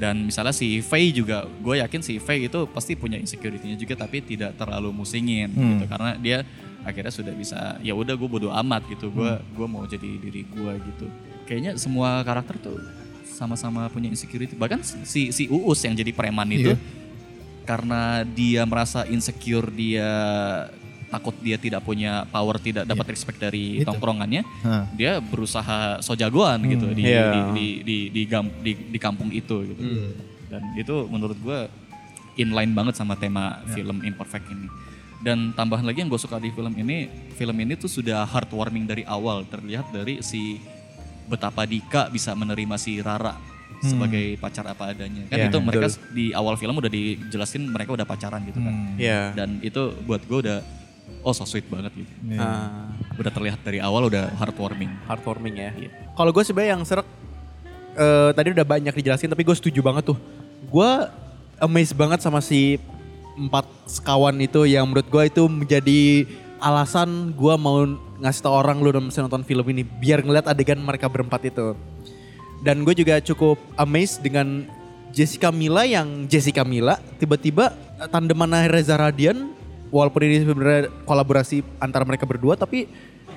[0.00, 4.24] Dan misalnya si Faye juga, gue yakin si Faye itu pasti punya insecurity-nya juga tapi
[4.24, 5.76] tidak terlalu musingin Hmm.
[5.76, 6.38] gitu karena dia
[6.80, 9.44] akhirnya sudah bisa ya udah gue bodo amat gitu gue Hmm.
[9.52, 11.06] gue mau jadi diri gue gitu
[11.44, 12.80] kayaknya semua karakter tuh
[13.28, 16.80] sama-sama punya insecurity bahkan si si Uus yang jadi preman itu Iya.
[17.62, 20.08] karena dia merasa insecure dia
[21.10, 23.82] takut dia tidak punya power tidak dapat respect dari Iya.
[23.82, 23.88] Itu.
[23.90, 24.84] tongkrongannya Hah.
[24.92, 27.28] dia berusaha so jagoan gitu di, Iya.
[27.28, 29.82] di, di, di, di, gam- di- di kampung itu gitu.
[30.46, 31.58] Dan itu menurut gue
[32.36, 34.70] inline banget sama tema film Imperfect ini.
[35.20, 39.04] Dan tambahan lagi yang gue suka di film ini, film ini tuh sudah heartwarming dari
[39.04, 39.44] awal.
[39.44, 40.56] Terlihat dari si
[41.26, 43.36] betapa Dika bisa menerima si Rara
[43.80, 45.24] sebagai pacar apa adanya.
[45.26, 46.08] Kan Ya, itu mereka betul.
[46.10, 48.74] di awal film udah dijelasin mereka udah pacaran gitu kan.
[48.96, 49.32] Iya.
[49.34, 50.58] Dan itu buat gue udah
[51.20, 52.12] oh so sweet banget gitu.
[52.38, 54.90] Ah, Udah terlihat dari awal udah heartwarming.
[55.04, 55.70] heartwarming ya.
[55.76, 55.90] Iya.
[56.16, 57.06] Kalau gue sebenarnya yang serak
[57.96, 60.18] eh, tadi udah banyak dijelasin tapi gue setuju banget tuh.
[60.68, 60.90] Gue
[61.60, 62.80] amazed banget sama si
[63.36, 66.28] empat sekawan itu yang menurut gue itu menjadi
[66.60, 67.88] alasan gue mau
[68.20, 71.76] ngasih tau orang lu udah mesti nonton film ini biar ngeliat adegan mereka berempat itu.
[72.60, 74.68] Dan gue juga cukup amazed dengan
[75.10, 77.72] Jessica Mila yang Jessica Mila tiba-tiba
[78.12, 79.52] tandeman Reza Radian
[79.90, 82.86] walaupun ini sebenarnya kolaborasi antara mereka berdua tapi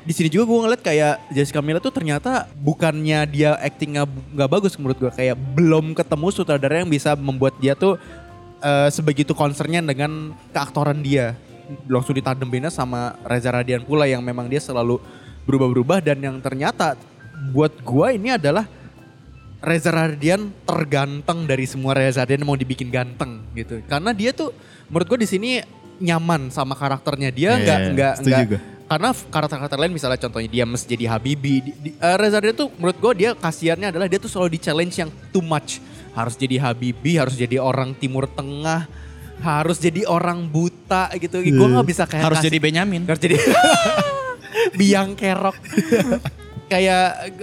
[0.03, 4.75] di sini juga gue ngeliat kayak Jessica Mila tuh ternyata bukannya dia actingnya nggak bagus
[4.75, 7.95] menurut gue kayak belum ketemu sutradara yang bisa membuat dia tuh
[8.59, 11.39] eh, sebegitu concernnya dengan keaktoran dia
[11.87, 14.99] langsung ditandeminnya sama Reza Radian pula yang memang dia selalu
[15.47, 16.99] berubah-berubah dan yang ternyata
[17.51, 18.67] buat gue ini adalah
[19.63, 23.79] Reza Radian terganteng dari semua Reza Radian yang mau dibikin ganteng gitu.
[23.87, 24.51] Karena dia tuh
[24.91, 25.51] menurut gue di sini
[25.97, 30.49] nyaman sama karakternya dia Iya, nggak iya, nggak setuju nggak karena karakter-karakter lain misalnya contohnya
[30.51, 31.55] dia mesti jadi Habibi.
[31.59, 34.59] Di, di- eh, Reza Radian tuh menurut gue dia kasihannya adalah dia tuh selalu di
[34.61, 35.81] challenge yang too much.
[36.13, 38.85] Harus jadi Habibi, harus jadi orang Timur Tengah,
[39.41, 41.41] harus jadi orang buta gitu.
[41.41, 43.01] Gue nggak bisa kayak Harus kasih- jadi Benyamin.
[43.03, 43.35] harus jadi
[44.79, 45.57] biang kerok.
[46.69, 47.33] Kayak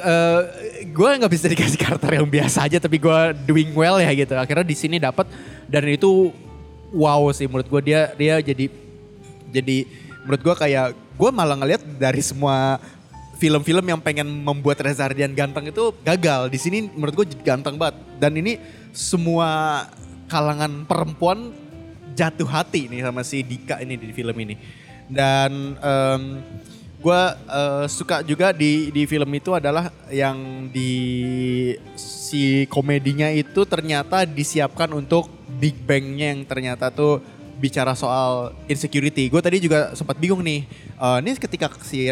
[0.87, 4.35] gue nggak bisa dikasih karakter yang biasa aja tapi gue doing well ya gitu.
[4.35, 5.27] Akhirnya di sini dapat
[5.67, 6.31] dan itu
[6.94, 8.66] wow sih menurut gue dia dia jadi
[9.50, 9.87] jadi
[10.24, 12.79] menurut gue kayak gue malah ngeliat dari semua
[13.40, 16.53] film-film yang pengen membuat Reza Ardian ganteng itu gagal.
[16.53, 18.61] Di sini menurut gue ganteng banget dan ini
[18.92, 19.85] semua
[20.29, 21.57] kalangan perempuan
[22.12, 24.61] jatuh hati nih sama si Dika ini di film ini.
[25.09, 26.22] Dan em,
[27.00, 30.92] gue eh, suka juga di di film itu adalah yang di
[31.96, 37.20] si komedinya itu ternyata disiapkan untuk Big Bang-nya yang ternyata tuh
[37.61, 39.29] bicara soal insecurity.
[39.29, 40.64] Gue tadi juga sempat bingung nih.
[40.96, 42.09] eh, ini ketika si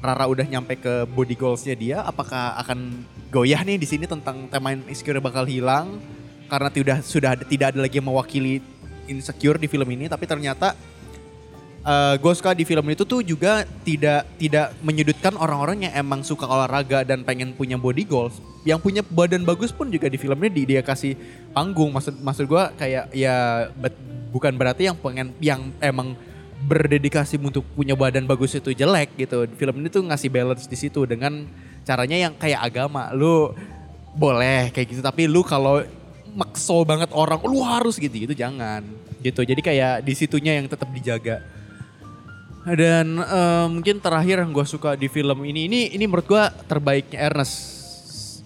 [0.00, 4.72] Rara udah nyampe ke body goals-nya dia, apakah akan goyah nih di sini tentang tema
[4.72, 6.00] insecure bakal hilang
[6.48, 8.64] karena tidak sudah tidak ada lagi yang mewakili
[9.10, 10.72] insecure di film ini, tapi ternyata
[11.86, 16.42] eh gue suka di film itu tuh juga tidak tidak menyudutkan orang-orang yang emang suka
[16.42, 18.42] olahraga dan pengen punya body goals.
[18.66, 21.14] Yang punya badan bagus pun juga di film ini di- dia kasih
[21.54, 21.94] panggung.
[21.94, 24.02] Maksud maksud gue kayak ya bet-
[24.34, 26.18] bukan berarti yang pengen yang emang
[26.66, 29.46] berdedikasi untuk punya badan bagus itu jelek gitu.
[29.54, 31.46] Film ini tuh ngasih balance di situ dengan
[31.86, 33.14] caranya yang kayak agama.
[33.14, 33.54] Lu
[34.18, 35.86] boleh kayak gitu tapi lu kalau
[36.34, 38.82] makso banget orang lu harus gitu gitu jangan
[39.22, 39.46] gitu.
[39.46, 41.54] Jadi kayak di situnya yang tetap dijaga.
[42.66, 47.30] Dan eh, mungkin terakhir yang gue suka di film ini, ini ini menurut gue terbaiknya
[47.30, 47.78] Ernest.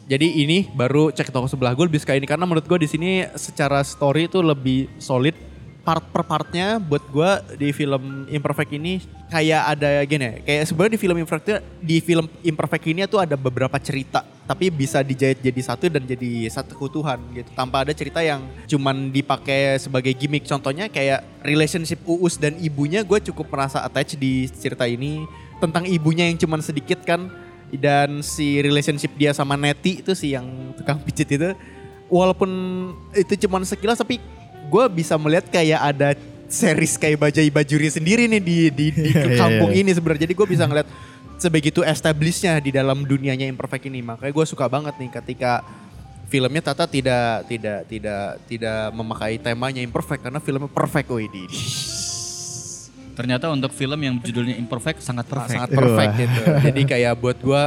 [0.05, 3.25] Jadi ini baru cek toko sebelah gue lebih suka ini karena menurut gue di sini
[3.33, 5.33] secara story itu lebih solid.
[5.81, 9.01] Part per partnya buat gue di film Imperfect ini
[9.33, 13.33] kayak ada gini, ya, kayak sebenarnya di film Imperfect di film Imperfect ini tuh ada
[13.41, 17.47] beberapa cerita tapi bisa dijahit jadi satu dan jadi satu keutuhan gitu.
[17.55, 20.43] Tanpa ada cerita yang cuman dipakai sebagai gimmick.
[20.43, 25.23] Contohnya kayak relationship Uus dan ibunya gue cukup merasa attach di cerita ini.
[25.63, 27.31] Tentang ibunya yang cuman sedikit kan
[27.71, 31.55] dan si relationship dia sama Neti itu sih yang tukang pijit itu.
[32.11, 32.51] Walaupun
[33.15, 34.19] itu cuman sekilas tapi
[34.67, 36.19] gue bisa melihat kayak ada
[36.51, 39.87] series kayak Bajai Bajuri sendiri nih di di, di Iya, iya, kampung iya.
[39.87, 40.27] ini sebenarnya.
[40.27, 40.91] Jadi gue bisa ngeliat
[41.41, 44.05] sebegitu establishnya di dalam dunianya imperfect ini.
[44.05, 45.65] Makanya gue suka banget nih ketika
[46.31, 51.45] filmnya Tata tidak tidak tidak tidak memakai temanya imperfect karena filmnya perfect wih di
[53.21, 55.53] Ternyata untuk film yang judulnya Imperfect sangat perfect.
[55.53, 56.41] sangat perfect gitu.
[56.65, 57.63] Jadi kayak buat gue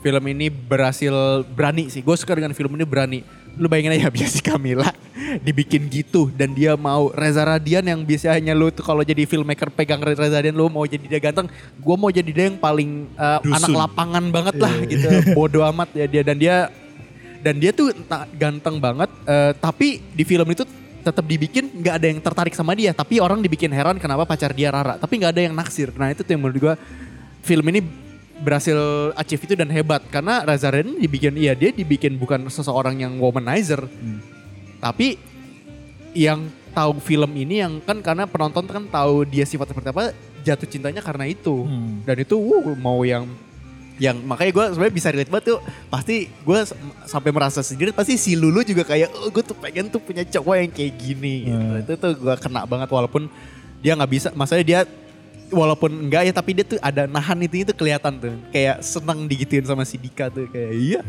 [0.00, 2.00] film ini berhasil berani sih.
[2.00, 3.20] Gue suka dengan film ini berani
[3.56, 4.90] lu bayangin aja Jessica Mila
[5.38, 10.02] dibikin gitu dan dia mau Reza Radian yang biasanya lu tuh kalau jadi filmmaker pegang
[10.02, 11.46] Reza Radian lu mau jadi dia ganteng
[11.78, 15.08] gue mau jadi dia yang paling uh, anak lapangan banget lah gitu.
[15.36, 16.22] Bodoh amat ya dia.
[16.26, 16.56] Dan dia
[17.40, 17.94] dan dia tuh
[18.36, 20.68] ganteng banget eh, tapi di film itu
[21.00, 22.92] tetap dibikin nggak ada yang tertarik sama dia.
[22.92, 25.94] Tapi orang dibikin heran kenapa pacar dia Rara tapi nggak ada yang naksir.
[25.96, 26.74] Nah itu tuh yang menurut gue
[27.40, 27.80] film ini
[28.40, 28.76] berhasil
[29.14, 30.02] achieve itu dan hebat.
[30.08, 33.84] Karena Reza Radian dibikin iya dia dibikin bukan seseorang yang womanizer.
[34.80, 35.20] Tapi
[36.16, 40.68] yang tahu film ini yang kan karena penonton kan tahu dia sifat seperti apa jatuh
[40.68, 41.68] cintanya karena itu.
[42.08, 43.28] Dan itu wuh, mau yang
[44.00, 45.60] yang makanya gue sebenarnya bisa relate banget tuh.
[45.92, 46.58] Pasti gue
[47.04, 50.54] sampai merasa sendiri pasti si Lulu juga kayak oh, gue tuh pengen tuh punya cowok
[50.56, 51.76] yang kayak gini gitu.
[51.84, 53.28] itu tuh gue kena banget walaupun
[53.84, 54.80] dia nggak bisa maksudnya dia
[55.50, 59.66] walaupun enggak ya tapi dia tuh ada nahan itu itu kelihatan tuh kayak seneng digituin
[59.66, 61.00] sama si Dika tuh kayak iya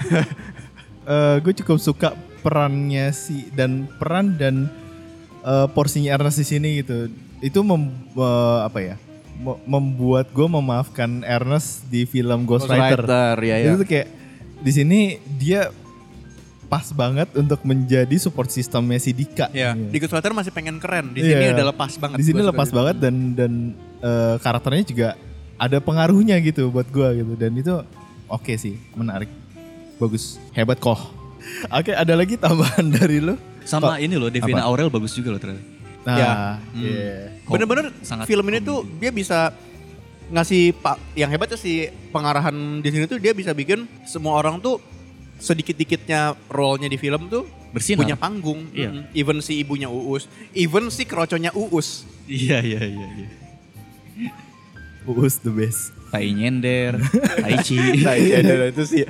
[1.42, 2.08] gue cukup suka
[2.40, 4.70] perannya si dan peran dan
[5.44, 7.10] eh, porsinya Ernest di sini gitu.
[7.40, 8.96] Itu mem, eh, apa ya?
[9.40, 13.40] me- membuat gue memaafkan Ernest di film Ghost, Rider.
[13.40, 14.08] ya ya Itu tuh kayak
[14.60, 15.00] di sini
[15.40, 15.72] dia
[16.70, 19.50] pas banget untuk menjadi support sistemnya si Dika.
[19.50, 19.90] ya Iya.
[19.90, 21.52] di Ghost Rider masih pengen keren di sini Iya.
[21.52, 23.52] udah lepas banget Di sini lepas banget dan dan
[23.98, 25.08] eh, karakternya juga
[25.56, 27.74] ada pengaruhnya gitu buat gua gitu dan itu
[28.26, 29.28] oke sih menarik
[29.96, 30.96] bagus hebat kok.
[31.72, 33.32] Oke ada lagi tambahan dari lu?
[33.62, 34.68] Sama ini loh, Devina Apa?
[34.68, 35.64] Aurel bagus juga loh ternyata.
[36.00, 36.30] Nah, Ya.
[36.74, 37.12] iya.
[37.42, 38.68] Kok bener-bener sangat film ini komedi.
[38.68, 39.52] tuh dia bisa
[40.28, 44.60] ngasih pak yang hebat tuh si pengarahan di sini tuh dia bisa bikin semua orang
[44.60, 44.78] tuh
[45.40, 48.04] sedikit-dikitnya role-nya di film tuh Bersinar.
[48.04, 48.68] punya panggung.
[48.70, 48.92] Iya.
[48.92, 49.16] Mm-mm.
[49.16, 52.04] Even si ibunya Uus, even si keroconya Uus.
[52.28, 53.06] Iya, iya, iya.
[53.16, 53.28] iya.
[55.08, 55.96] Uus the best.
[56.10, 56.98] Tai nyender,
[57.42, 57.56] tai.
[57.56, 59.02] Nah, iya, iya, itu sih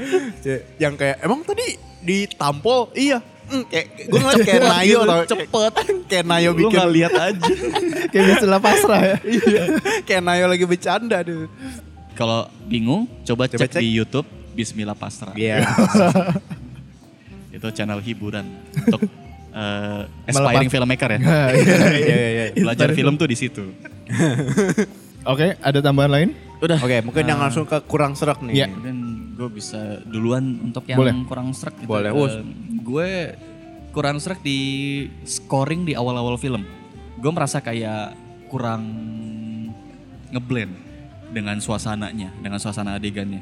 [0.77, 5.73] yang kayak emang tadi ditampol iya Hmm, kayak gue ngeliat kayak Nayo tau cepet
[6.15, 7.51] kayak Nayo Lu bikin gak lihat aja.
[8.15, 9.17] Kayak biasa pasrah ya.
[9.27, 9.63] iya
[10.07, 11.51] kayak Nayo lagi bercanda tuh
[12.15, 13.83] Kalau bingung, coba, Coba cek, cek.
[13.83, 14.23] di YouTube
[14.61, 15.33] Bismillah Pastra.
[15.33, 15.65] Iya.
[17.57, 18.45] Itu channel hiburan
[18.77, 19.09] untuk
[19.51, 21.19] eh, aspiring filmmaker ya.
[21.25, 21.37] Iya.
[21.57, 22.45] Iya iya iya.
[22.55, 23.73] Belajar film tuh di situ.
[25.25, 26.29] Oke, ada tambahan lain?
[26.61, 26.77] Udah.
[26.77, 28.65] Oke, mungkin yang langsung ke kurang serak nih.
[28.65, 28.67] Iya.
[28.69, 28.97] Mungkin
[29.37, 31.13] gue bisa duluan untuk yang Boleh.
[31.25, 31.89] kurang serak gitu.
[31.89, 32.35] Boleh, Eh, Us.
[32.85, 33.11] gue
[33.91, 34.61] kurang serak di
[35.25, 36.65] scoring di awal-awal film.
[37.17, 38.13] Gue merasa kayak
[38.53, 38.85] kurang
[40.31, 40.73] ngeblend
[41.31, 43.41] dengan suasananya, dengan suasana adegannya.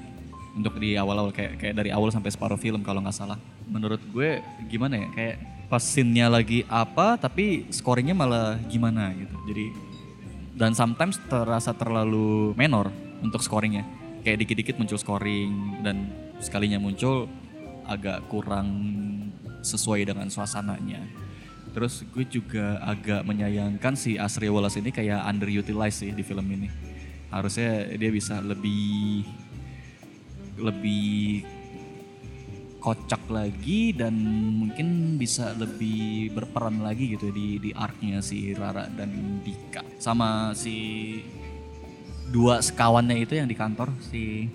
[0.58, 3.38] Untuk di awal-awal kayak kayak dari awal sampai separuh film kalau nggak salah.
[3.70, 5.08] Menurut gue gimana ya?
[5.14, 5.36] Kayak
[5.70, 9.36] pas scene-nya lagi apa tapi scoringnya malah gimana gitu.
[9.46, 9.66] Jadi
[10.58, 12.90] dan sometimes terasa terlalu menor
[13.22, 13.86] untuk scoringnya
[14.26, 16.10] kayak dikit-dikit muncul scoring dan
[16.42, 17.30] sekalinya muncul
[17.86, 18.68] agak kurang
[19.62, 21.00] sesuai dengan suasananya
[21.72, 26.68] terus gue juga agak menyayangkan si Asri Wallace ini kayak underutilized sih di film ini
[27.30, 29.22] harusnya dia bisa lebih
[30.58, 31.42] lebih
[32.78, 34.14] kocak lagi dan
[34.54, 39.10] mungkin bisa lebih berperan lagi gitu di di arc-nya si Rara dan
[39.42, 41.18] Dika sama si
[42.28, 44.46] dua sekawannya itu yang di kantor si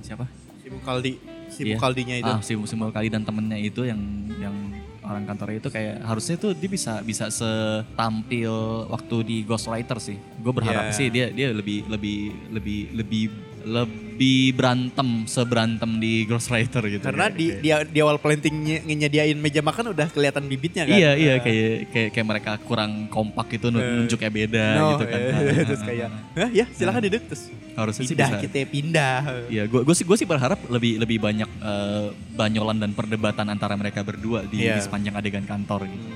[0.00, 1.12] siapa Si Mukaldi,
[1.48, 1.74] si Iya.
[1.74, 2.30] Mukaldinya itu.
[2.30, 3.98] ah, si si Mulkali dan temennya itu yang
[4.36, 4.54] yang
[5.02, 8.52] orang kantornya itu kayak harusnya tuh dia bisa bisa setampil
[8.86, 10.94] waktu di Ghostwriter sih gue berharap Iya.
[10.94, 12.18] sih dia dia lebih lebih
[12.52, 13.22] lebih lebih
[13.62, 14.10] lebih
[14.52, 19.34] berantem seberantem di Ghostwriter gitu Karena Kayak- di, kayak- di di awal planting ny- nyediain
[19.34, 20.92] meja makan udah kelihatan bibitnya kan.
[20.92, 21.42] Iya iya Nah.
[21.42, 25.20] kayak kayak kayak mereka kurang kompak gitu Eh, nunjuknya beda No, gitu kan.
[25.20, 25.32] eh,
[25.68, 27.42] terus kayak, Hah, ya silakan duduk terus.
[27.70, 28.42] harusnya sih Pindah bisa.
[28.42, 29.16] kita pindah.
[29.46, 33.72] Iya, gue gue sih gue sih berharap lebih lebih banyak eh, banyolan dan perdebatan antara
[33.74, 34.76] mereka berdua di, Iya.
[34.76, 36.06] di sepanjang adegan kantor gitu.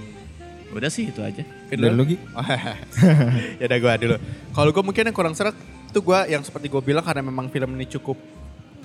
[0.73, 1.41] Udah sih itu aja.
[1.71, 2.19] Dan lu, Gi?
[3.61, 4.17] ya udah gue dulu.
[4.51, 5.55] Kalau gue mungkin yang kurang serak
[5.95, 8.19] itu gue yang seperti gue bilang karena memang film ini cukup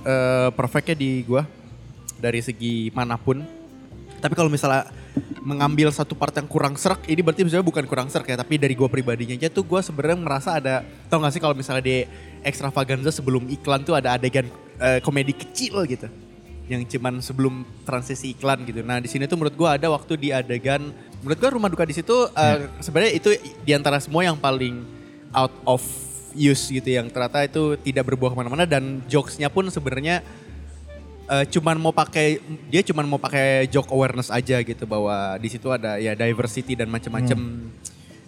[0.06, 1.42] eh perfectnya di gue
[2.22, 3.42] dari segi mana pun.
[4.20, 4.92] Tapi kalau misalnya
[5.40, 8.76] mengambil satu part yang kurang serak, ini berarti misalnya bukan kurang serak ya, tapi dari
[8.76, 12.04] gue pribadinya aja tuh gue sebenarnya merasa ada, tau gak sih kalau misalnya di
[12.44, 16.12] extravaganza sebelum iklan tuh ada adegan eh, komedi kecil gitu,
[16.68, 18.84] yang cuman sebelum transisi iklan gitu.
[18.84, 20.92] Nah di sini tuh menurut gue ada waktu di adegan,
[21.24, 23.32] menurut gue rumah duka di situ eh, sebenarnya itu
[23.64, 24.84] di antara semua yang paling
[25.32, 25.80] out of
[26.40, 30.24] use gitu, yang ternyata itu tidak berbuah ke mana-mana dan jokesnya pun sebenarnya
[31.28, 32.40] eh, cuman mau pakai
[32.72, 36.88] dia cuman mau pakai joke awareness aja gitu bahwa di situ ada ya diversity dan
[36.88, 37.38] macam-macam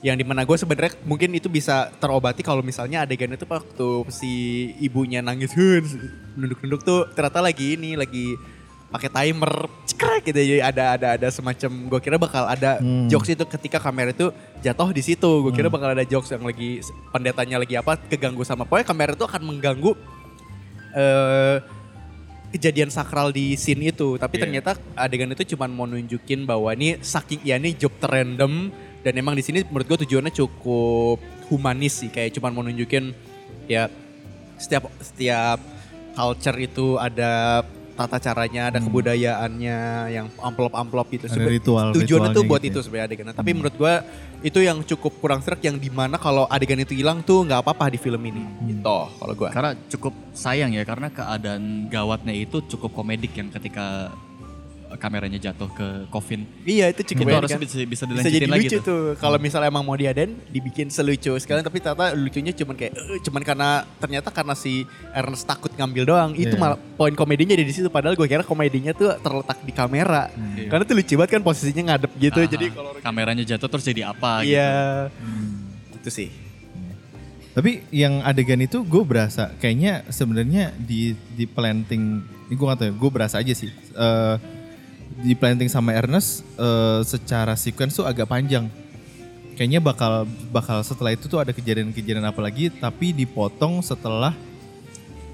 [0.01, 4.31] yang di mana gue sebenarnya mungkin itu bisa terobati kalau misalnya adegan itu waktu si
[4.81, 5.53] ibunya nangis
[6.33, 8.33] nunduk-nunduk tuh ternyata lagi ini lagi
[8.91, 13.43] pakai timer cekrek gitu jadi ada ada ada semacam gue kira bakal ada jokes itu
[13.47, 15.31] ketika kamera itu jatuh di situ.
[15.47, 19.23] Gue kira bakal ada jokes yang lagi pendetanya lagi apa keganggu sama pokoknya kamera itu
[19.23, 19.91] akan mengganggu
[20.91, 21.57] eh
[22.51, 24.19] kejadian sakral di scene itu.
[24.19, 24.43] Tapi Iya.
[24.43, 28.67] ternyata adegan itu cuma mau nunjukin bahwa ini saking ya ini job terrandom
[29.07, 32.11] dan emang di sini menurut gue tujuannya cukup humanis sih.
[32.11, 33.15] Kayak cuma mau nunjukin
[33.71, 33.87] ya
[34.59, 35.63] setiap setiap
[36.11, 41.25] culture itu ada tata caranya ada kebudayaannya yang amplop-amplop gitu.
[41.27, 42.83] Ada ritual- tujuannya tuh buat gitu itu ya.
[42.85, 43.35] sebenarnya adegan.
[43.35, 43.93] Tapi menurut gue
[44.41, 47.93] itu yang cukup kurang serak yang di mana kalau adegan itu hilang tuh nggak apa-apa
[47.93, 48.41] di film ini
[48.73, 54.09] gitu kalau gue Karena cukup sayang ya karena keadaan gawatnya itu cukup komedik yang ketika
[54.97, 56.43] kameranya jatuh ke coffin.
[56.61, 57.63] Iya itu cukup Itu harusnya kan.
[57.63, 58.83] bisa, bisa Bisa dilanjutin jadi lagi lucu tuh.
[58.83, 59.03] tuh.
[59.15, 63.41] Kalau misalnya emang mau diadain dibikin selucu sekalian tapi ternyata lucunya cuman kayak "Eh," cuman
[63.41, 66.31] karena ternyata karena si Ernest takut ngambil doang.
[66.33, 66.61] Itu Iya.
[66.61, 70.27] malah poin komedinya di situ padahal gue kira komedinya tuh terletak di kamera.
[70.67, 72.39] Karena tuh lucu banget kan posisinya ngadep gitu.
[72.39, 74.55] Aha, Jadi kalau kameranya jatuh terus jadi apa gitu.
[74.55, 75.07] Iya.
[75.95, 76.29] Itu sih.
[77.51, 82.03] Tapi yang adegan itu gue berasa kayaknya sebenarnya di di planting,
[82.47, 83.67] ini gue gak tau ya, gue berasa aja sih.
[83.91, 84.35] Eh,
[85.21, 88.67] di planting sama Ernest eh, secara sequence tuh agak panjang.
[89.55, 94.33] Kayaknya bakal bakal setelah itu tuh ada kejadian-kejadian apa lagi, tapi dipotong setelah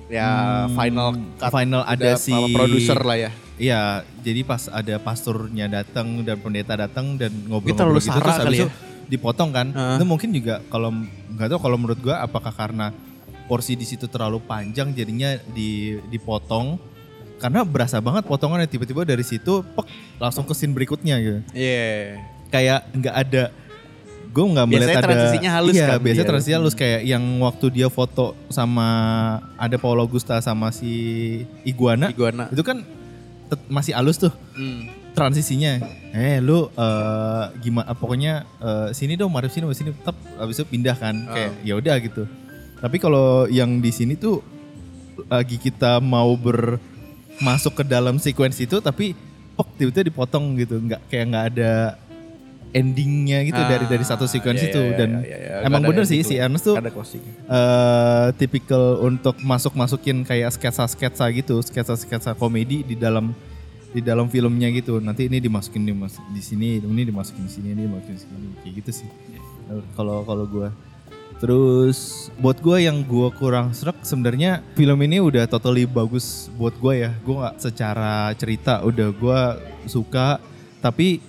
[0.07, 0.27] Ya
[0.67, 3.31] Hmm, final cut final ada udah si produser lah ya.
[3.57, 3.81] Iya,
[4.23, 8.59] jadi pas ada pasturnya datang dan pendeta datang dan ngobrol-ngobrol gitu sara terus kali habis
[8.59, 8.63] ya?
[8.63, 8.67] itu
[9.11, 9.67] dipotong kan.
[9.75, 9.95] Heeh.
[9.99, 10.95] Itu mungkin juga kalau
[11.35, 12.95] nggak tahu kalau menurut gua apakah karena
[13.51, 16.79] porsi di situ terlalu panjang jadinya di dipotong
[17.37, 19.85] karena berasa banget potongannya tiba-tiba dari situ pek
[20.17, 21.39] langsung ke scene berikutnya gitu.
[21.53, 22.17] Iya.
[22.47, 23.43] Kayak nggak ada
[24.27, 26.29] gue nggak melihat Biasanya ada transisinya halus iya, kan biasanya dia.
[26.29, 28.87] transisinya halus kayak yang waktu dia foto sama
[29.55, 30.93] ada Paulo Gusta sama si
[31.63, 32.45] Iguana Iguana.
[32.49, 32.85] itu kan
[33.65, 34.93] masih halus tuh Hmm.
[35.13, 35.81] transisinya.
[36.13, 40.93] Eh lu eh, gimana pokoknya eh, sini dong marif sini sini tetap habis itu pindah
[40.93, 42.23] kan kayak ya udah gitu.
[42.77, 44.45] Tapi kalau yang di sini tuh
[45.25, 46.77] lagi kita mau ber
[47.41, 49.13] masuk ke dalam sequence itu tapi
[49.57, 51.71] pok tiba-tiba dipotong gitu nggak kayak nggak ada
[52.75, 55.53] endingnya gitu dari dari satu sequence iya, itu iya, dan iya, iya.
[55.65, 56.35] emang Nggak ada bener sih si.
[56.35, 57.23] Ernest tuh closing.
[57.23, 63.31] eh tipikal untuk masuk-masukin kayak sketsa-sketsa gitu, sketsa-sketsa komedi di dalam
[63.95, 64.99] di dalam filmnya gitu.
[64.99, 68.47] Nanti ini dimasukin di, mas- di sini, ini dimasukin di sini, ini dimasukin di sini,
[68.61, 69.09] kayak gitu sih.
[69.95, 70.69] Kalau kalau gua
[71.37, 76.93] Terus buat gua yang gua kurang serak sebenarnya film ini udah totally bagus buat gua
[76.97, 77.11] ya.
[77.21, 80.41] Gua nggak secara cerita udah gua suka
[80.81, 81.21] tapi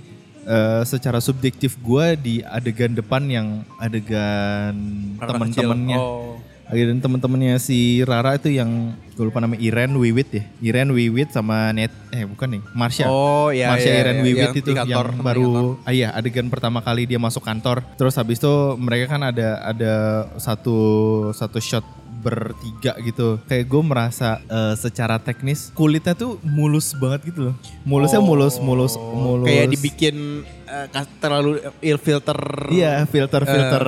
[0.49, 4.75] eh, secara subjektif gua di adegan depan yang adegan
[5.21, 5.99] teman-temannya.
[6.01, 6.41] Oh.
[6.69, 10.45] adegan teman-temannya si Rara itu yang gue lupa namanya Iren Wiwit ya?
[10.63, 13.11] Iren Wiwit sama Net eh bukan nih Marsha.
[13.11, 15.51] Oh, iya, Marsha iya, Iren iya, Wiwit yang itu kantor, yang baru
[15.83, 17.83] ah, iya adegan pertama kali dia masuk kantor.
[17.99, 19.95] Terus habis itu mereka kan ada ada
[20.39, 20.79] satu
[21.35, 21.83] satu shot
[22.19, 28.19] bertiga gitu kayak gue merasa eh, secara teknis kulitnya tuh mulus banget gitu loh mulusnya
[28.21, 30.17] mulus mulus mulus Oh, Kayak dibikin
[30.65, 31.51] eh, kas- terlalu
[31.81, 32.39] ill filter.
[32.69, 33.87] iya filter filter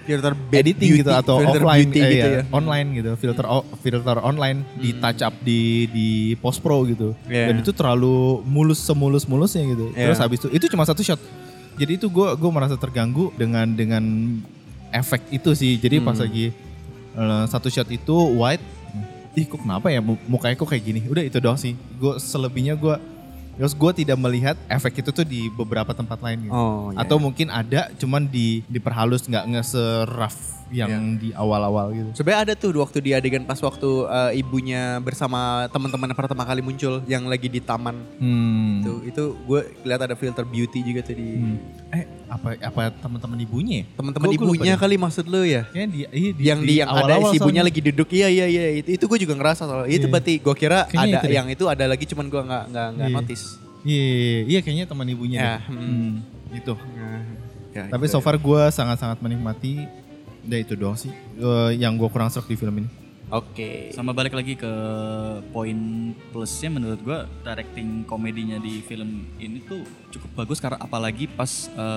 [0.00, 2.42] filter bad editing beauty, gitu atau filter offline beauty eh, gitu iya, ya.
[2.50, 3.44] online gitu filter
[3.78, 7.50] filter online di touch up di di post pro gitu Iya.
[7.50, 8.14] dan itu terlalu
[8.44, 10.06] mulus semulus mulusnya gitu Iya.
[10.06, 11.18] terus habis itu itu cuma satu shot
[11.72, 14.04] jadi itu gue gue merasa terganggu dengan dengan
[14.90, 16.22] efek itu sih jadi pas Hmm.
[16.22, 16.52] lagi eh,
[17.48, 18.62] satu shot itu wide.
[19.32, 20.04] Ih kok kenapa ya?
[20.04, 21.00] Mu- mukanya kok kayak gini?
[21.08, 21.72] Udah itu doang sih.
[21.96, 22.96] Gue selebihnya gue
[23.52, 26.56] terus gue tidak melihat efek itu tuh di beberapa tempat lain gitu.
[26.56, 30.98] Oh, iya, atau mungkin ada cuman di diperhalus nggak nge-rough yang Iya.
[31.14, 32.08] di awal-awal gitu.
[32.14, 36.58] Sebenarnya ada tuh waktu di adegan pas waktu eh, ibunya bersama teman-teman yang pertama kali
[36.58, 38.80] muncul yang lagi di taman Hmm.
[38.80, 41.56] itu itu gue lihat ada filter beauty juga tuh di Hmm.
[41.90, 43.76] Eh apa apa teman-teman ibunya?
[43.78, 43.84] ya?
[43.94, 44.80] teman-teman ibunya deh.
[44.80, 47.62] kali maksud lu ya Kayaknya di, iya, di, yang di, yang ada awal-awal si ibunya
[47.62, 50.10] lagi duduk iya iya iya itu itu gue juga ngerasa soalnya itu Iya.
[50.10, 51.34] berarti gue kira Kayaknya ada itu deh.
[51.34, 53.16] yang itu ada lagi cuman gue nggak nggak nggak Iya.
[53.18, 53.44] notice
[53.82, 55.38] Iya, iya, iya kayaknya teman ibunya.
[55.38, 55.62] Ya, deh.
[55.68, 55.82] hmm.
[55.82, 56.12] Hmm,
[56.52, 56.74] Gitu.
[57.72, 58.22] Ya, Tapi gitu so ya.
[58.22, 59.88] far gue sangat-sangat menikmati.
[60.44, 62.88] Ya itu doang sih eh, yang gue kurang serak di film ini.
[63.28, 64.72] oke Sama balik lagi ke
[65.48, 65.78] poin
[66.28, 71.48] plusnya menurut gua directing komedinya di film ini tuh cukup bagus karena apalagi pas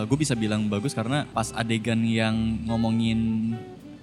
[0.05, 2.31] gue bisa bilang bagus karena pas adegan yang
[2.63, 3.51] ngomongin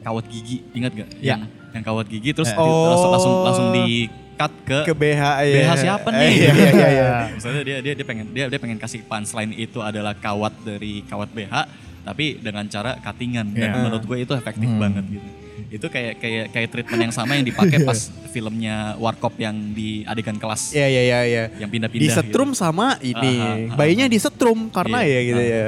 [0.01, 1.09] kawat gigi ingat gak?
[1.17, 1.39] Ya.
[1.39, 1.41] Yang,
[1.73, 2.59] yang kawat gigi terus Ya.
[2.59, 3.45] di- langsung langsung Oh.
[3.45, 6.29] langsung di cut ke, ke BH ya BH siapa nih?
[6.35, 7.09] iya iya iya, iya.
[7.37, 11.31] Misalnya dia dia dia pengen dia dia pengen kasih punchline itu adalah kawat dari kawat
[11.31, 11.55] BH
[12.03, 13.77] tapi dengan cara cuttingan dan Iya.
[13.77, 14.79] menurut gue itu efektif Hmm.
[14.79, 15.29] banget gitu.
[15.73, 17.97] Itu kayak kayak kayak treatment yang sama yang dipakai pas
[18.29, 21.45] filmnya Warkop yang di adegan kelas Iya iya iya iya.
[21.57, 22.61] yang pindah-pindah Di setrum gitu.
[22.61, 23.33] sama ini.
[23.35, 23.75] Aha, aha.
[23.75, 25.49] Bayinya di setrum karena Iya, ya gitu aha.
[25.49, 25.65] ya.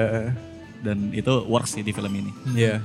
[0.84, 2.28] dan itu works sih di film ini.
[2.54, 2.84] Iya.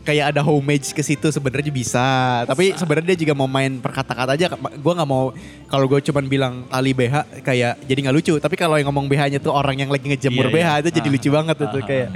[0.00, 2.00] Kayak ada homage ke situ sebenarnya bisa,
[2.48, 4.48] tapi sebenarnya dia juga mau main per kata-kata aja.
[4.56, 5.36] Gue nggak mau
[5.68, 8.34] kalau gue cuman bilang tali BH kayak jadi nggak lucu.
[8.34, 11.12] Tapi kalau yang ngomong BH-nya tuh orang yang lagi ngejemur Iya, BH itu jadi Ah,
[11.12, 12.08] lucu banget ah, itu ah, kayak.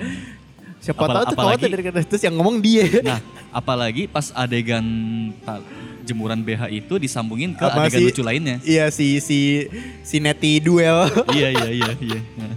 [0.85, 2.85] Siapa Apal- tahu tuh apalagi- dari terus yang ngomong dia.
[3.01, 3.20] Nah,
[3.51, 4.85] apalagi pas adegan
[6.03, 8.57] jemuran BH itu disambungin ke Sama adegan si- lucu lainnya.
[8.61, 9.64] Iya si si
[10.03, 11.09] si Neti duel.
[11.32, 12.20] iya iya iya iya.
[12.37, 12.57] Nah,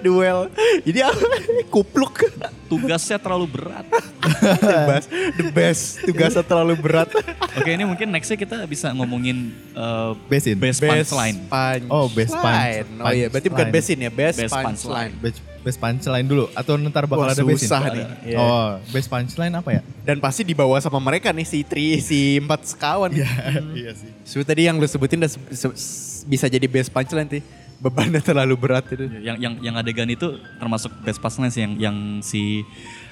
[0.00, 0.54] Duel.
[0.82, 1.18] Jadi apa?
[1.66, 2.22] Kupluk.
[2.64, 3.82] Tugasnya terlalu berat.
[4.62, 5.06] the best.
[5.34, 5.82] The best.
[6.04, 7.10] Tugasnya terlalu berat.
[7.54, 10.54] Oke ini mungkin nextnya kita bisa ngomongin uh, Besin.
[10.56, 11.38] best punchline.
[11.44, 13.74] punch Oh, best punch- Oh iya, berarti bukan punchline.
[13.74, 15.12] besin ya, best, Best punchline.
[15.18, 17.64] Best, best punchline dulu atau ntar bakal Wah, ada besin?
[17.64, 18.04] susah nih.
[18.26, 18.36] Iya.
[18.36, 19.82] Oh, best punchline apa ya?
[20.04, 23.08] Dan pasti dibawa sama mereka nih si tri si empat sekawan.
[23.10, 24.12] Iya sih.
[24.22, 25.76] So tadi yang lu sebutin udah se- se-
[26.22, 27.42] bisa jadi best punchline sih.
[27.76, 29.08] Bebannya terlalu berat itu.
[29.18, 32.60] Yang yang yang adegan itu termasuk best punchline sih yang yang si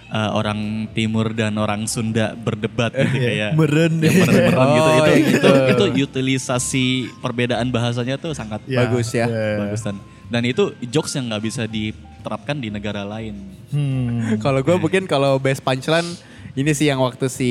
[0.09, 4.07] uh, orang timur dan orang Sunda berdebat gitu kayak Meren deh.
[4.07, 4.85] yang meren-meren gitu.
[4.85, 5.85] Oh, Itu, yang itu gitu.
[5.89, 6.87] itu utilisasi
[7.19, 9.25] perbedaan bahasanya tuh sangat Ya, Bagus ya.
[9.59, 9.97] bagus dan
[10.29, 11.63] dan itu jokes yang nggak bisa
[12.23, 13.35] diterapkan di negara lain.
[13.75, 14.39] Hmm.
[14.39, 16.07] Kalau gue mungkin kalau best punchline
[16.53, 17.51] ini sih yang waktu si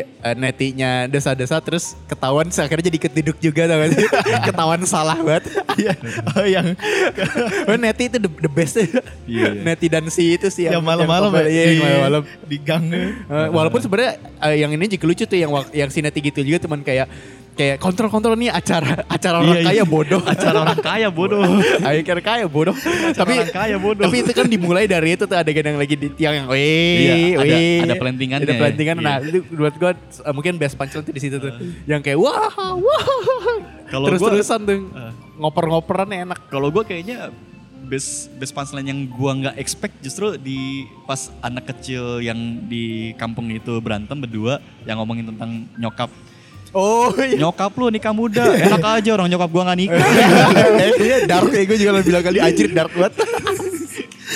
[0.00, 4.06] eh, netinya desa-desa terus ketahuan akhirnya jadi ketiduk juga tau gak sih?
[4.48, 5.44] ketahuan salah banget.
[5.76, 5.92] Iya.
[6.38, 6.66] Oh yang
[7.68, 9.48] Oh, neti itu the, the best Iya, iya.
[9.60, 11.44] Neti dan si itu sih yang malam-malam ya.
[11.50, 12.22] Iya, yang malam-malam.
[12.46, 12.84] Di gang.
[12.88, 16.64] Eh, walaupun sebenarnya eh, yang ini juga lucu tuh yang yang si neti gitu juga
[16.64, 17.10] teman kayak
[17.58, 19.84] kayak kontrol-kontrol nih acara acara orang Iya, kaya iya.
[19.84, 20.22] bodoh.
[20.22, 21.42] Acara orang kaya bodoh.
[22.06, 22.74] Kira kaya bodoh.
[23.12, 24.06] tapi orang kaya bodoh.
[24.06, 26.62] Tapi itu kan dimulai dari itu tuh adegan yang lagi di tiang yang wih,
[27.02, 27.78] Iya, ada- wih.
[27.82, 28.60] ada pelantingannya Ada ya.
[28.62, 28.96] pelantingan.
[28.96, 29.04] Iya.
[29.04, 31.50] Nah, itu buat gue uh, mungkin best punchline tuh di situ tuh.
[31.84, 33.04] yang kayak wah, wah.
[33.88, 34.78] Kalau Terus-terusan tuh
[35.36, 36.38] ngoper-ngoperannya enak.
[36.46, 37.34] Kalau gue kayaknya
[37.80, 42.36] best best punchline yang gua nggak expect justru di pas anak kecil yang
[42.68, 46.12] di kampung itu berantem berdua yang ngomongin tentang nyokap.
[46.76, 47.40] Oh iya.
[47.40, 50.06] Nyokap lu nikah muda, enak aja orang nyokap gua nggak nikah.
[51.00, 53.12] Iya, dark ya gue juga lebih bilang kali anjir dark banget.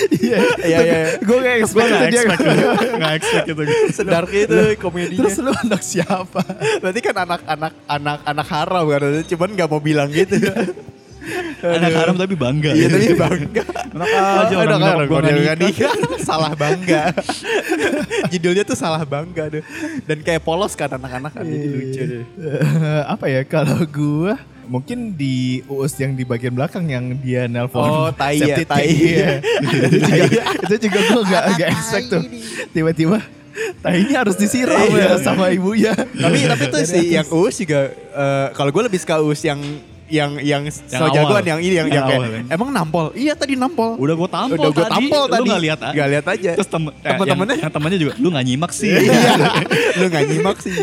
[0.09, 0.99] Iya, iya, iya.
[1.21, 2.23] Gue kayak expect Gua nggak itu dia.
[2.25, 2.41] expect,
[2.97, 3.63] nggak expect itu.
[3.93, 5.21] Sedark itu komedinya.
[5.29, 6.41] Terus lu anak siapa?
[6.81, 10.41] Berarti kan anak-anak anak anak haram kan, cuman nggak mau bilang gitu.
[11.63, 12.71] Anak haram tapi bangga.
[12.75, 13.63] Iya tapi bangga.
[13.93, 15.95] Enak aja orang Anak haram kalau nggak nikah.
[16.29, 17.03] salah bangga.
[18.29, 19.63] Judulnya tuh salah bangga deh.
[20.05, 22.25] Dan kayak polos kan anak-anak kan jadi lucu deh.
[22.25, 27.83] Eh, apa ya kalau gua mungkin di uus yang di bagian belakang yang dia nelpon
[27.83, 28.65] Oh, tai ya, tai.
[28.65, 29.29] tank, iya.
[29.67, 32.23] itu juga itu juga gua nggak nggak expect tuh
[32.71, 33.19] tiba-tiba
[33.83, 35.13] tainya harus disiram Iya.
[35.13, 39.21] ya sama ibunya tapi tapi tuh si yang Uus juga eh, kalau gue lebih suka
[39.21, 39.61] Uus yang
[40.09, 41.11] yang yang so awal.
[41.11, 42.45] jagoan yang ini yang, Yang yang kayak, awal, kan?
[42.51, 44.93] emang nampol iya tadi nampol Udah gue tampol Udah gua tadi.
[44.93, 45.41] tampol tadi.
[45.41, 45.93] Lu gak lihat ah?
[45.93, 46.51] Nggak lihat aja.
[46.55, 47.55] Terus tem eh, Temen-temennya?
[47.55, 48.91] yang, yang temennya juga, lu gak nyimak sih.
[48.91, 49.33] iya
[49.95, 50.75] lu nggak nyimak sih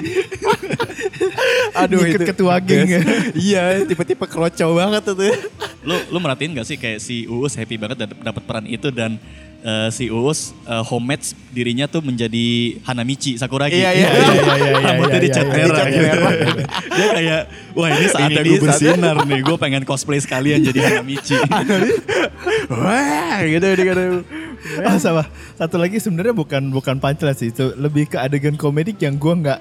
[1.71, 3.01] aduh Ngikut itu ketua geng ya.
[3.35, 5.15] iya tipe-tipe kroco banget tuh
[5.81, 9.15] lu lu merhatiin gak sih kayak si Uus happy banget dap- dapat peran itu dan
[9.61, 13.79] eh, si Uus eh, homemade dirinya tuh menjadi Hanamichi Sakuragi.
[13.79, 14.07] Iya, iya.
[14.19, 15.85] Iya, iya, iya, iya, Rambutnya iya, dicat iya, merah.
[15.89, 16.17] gitu.
[16.99, 17.41] Dia kayak
[17.75, 19.39] wah ini saatnya gue bersinar nih.
[19.43, 21.35] Gue pengen cosplay sekalian jadi Hanamichi.
[22.69, 24.03] wah gitu dia kata
[24.83, 25.23] Ah, sama
[25.55, 29.59] satu lagi sebenarnya bukan bukan punchline sih itu lebih ke adegan komedik yang gua nggak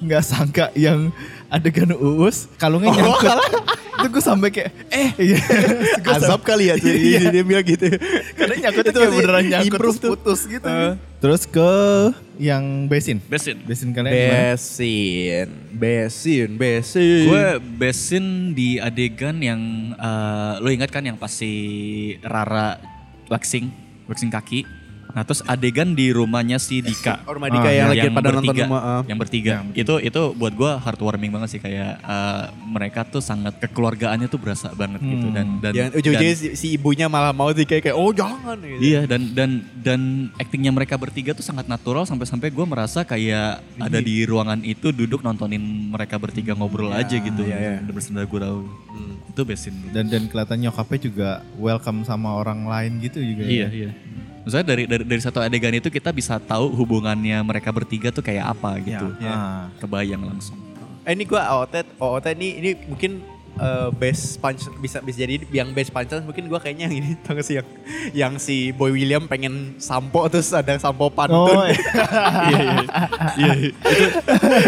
[0.00, 1.12] nggak sangka yang
[1.46, 3.36] adegan uus kalungnya nyangkut
[4.00, 5.38] itu gue sampai kayak eh iya.
[6.00, 7.28] Gua azab kali ya tuh Iya.
[7.28, 7.84] dia bilang gitu
[8.32, 10.10] Karena nyangkut itu kayak beneran nyangkut terus tuh.
[10.10, 10.64] putus gitu.
[10.64, 10.94] Eh.
[11.20, 11.70] Terus ke
[12.40, 13.20] yang besin.
[13.28, 13.60] Besin.
[13.60, 14.56] Besin kalian gimana?
[14.56, 18.24] besin besin besin Gue besin
[18.56, 19.60] di adegan yang
[19.92, 21.52] eh, lo ingat kan yang pas si
[22.24, 22.80] Rara
[23.28, 23.68] waxing,
[24.08, 24.64] waxing kaki.
[25.10, 27.22] Nah terus adegan di rumahnya si Dika.
[27.24, 28.80] Oh, rumah Dika Ah, yang lagi pada nonton bertiga, rumah.
[28.80, 29.02] ah.
[29.04, 29.50] yang bertiga.
[29.72, 34.70] itu itu buat gue heartwarming banget sih kayak eh, mereka tuh sangat kekeluargaannya tuh berasa
[34.72, 37.96] banget gitu dan dan Yang ujung-ujungnya dan- si, si ibunya malah mau sih kayak, kayak
[37.96, 38.80] oh jangan gitu.
[38.80, 40.00] Iya dan dan dan
[40.36, 45.20] aktingnya mereka bertiga tuh sangat natural sampai-sampai gue merasa kayak ada di ruangan itu duduk
[45.20, 47.42] nontonin mereka bertiga ngobrol aja gitu.
[47.42, 47.74] iya, iya.
[47.80, 48.64] Udah bersenda gurau.
[49.26, 49.74] Itu besin.
[49.90, 53.42] Dan dan kelihatan nyokapnya juga welcome sama orang lain gitu juga.
[53.42, 53.68] Iya ya.
[53.70, 53.90] iya.
[54.40, 58.50] Maksudnya dari, dari dari satu adegan itu kita bisa tahu hubungannya mereka bertiga tuh kayak
[58.50, 59.12] apa gitu.
[59.18, 59.30] Iya.
[59.30, 59.64] Ah.
[59.76, 60.56] Kebayang langsung.
[61.02, 63.20] Eh, ini gua OOT, OOT ini ini mungkin
[63.56, 67.32] eh, best punch bisa bisa jadi yang best punch mungkin gua kayaknya yang ini tau
[67.32, 67.68] gak sih yang
[68.12, 71.36] yang si Boy William pengen sampo terus ada sampo pantun.
[71.52, 71.76] Oh, iya.
[72.48, 72.84] iya iya.
[73.36, 73.68] Iya itu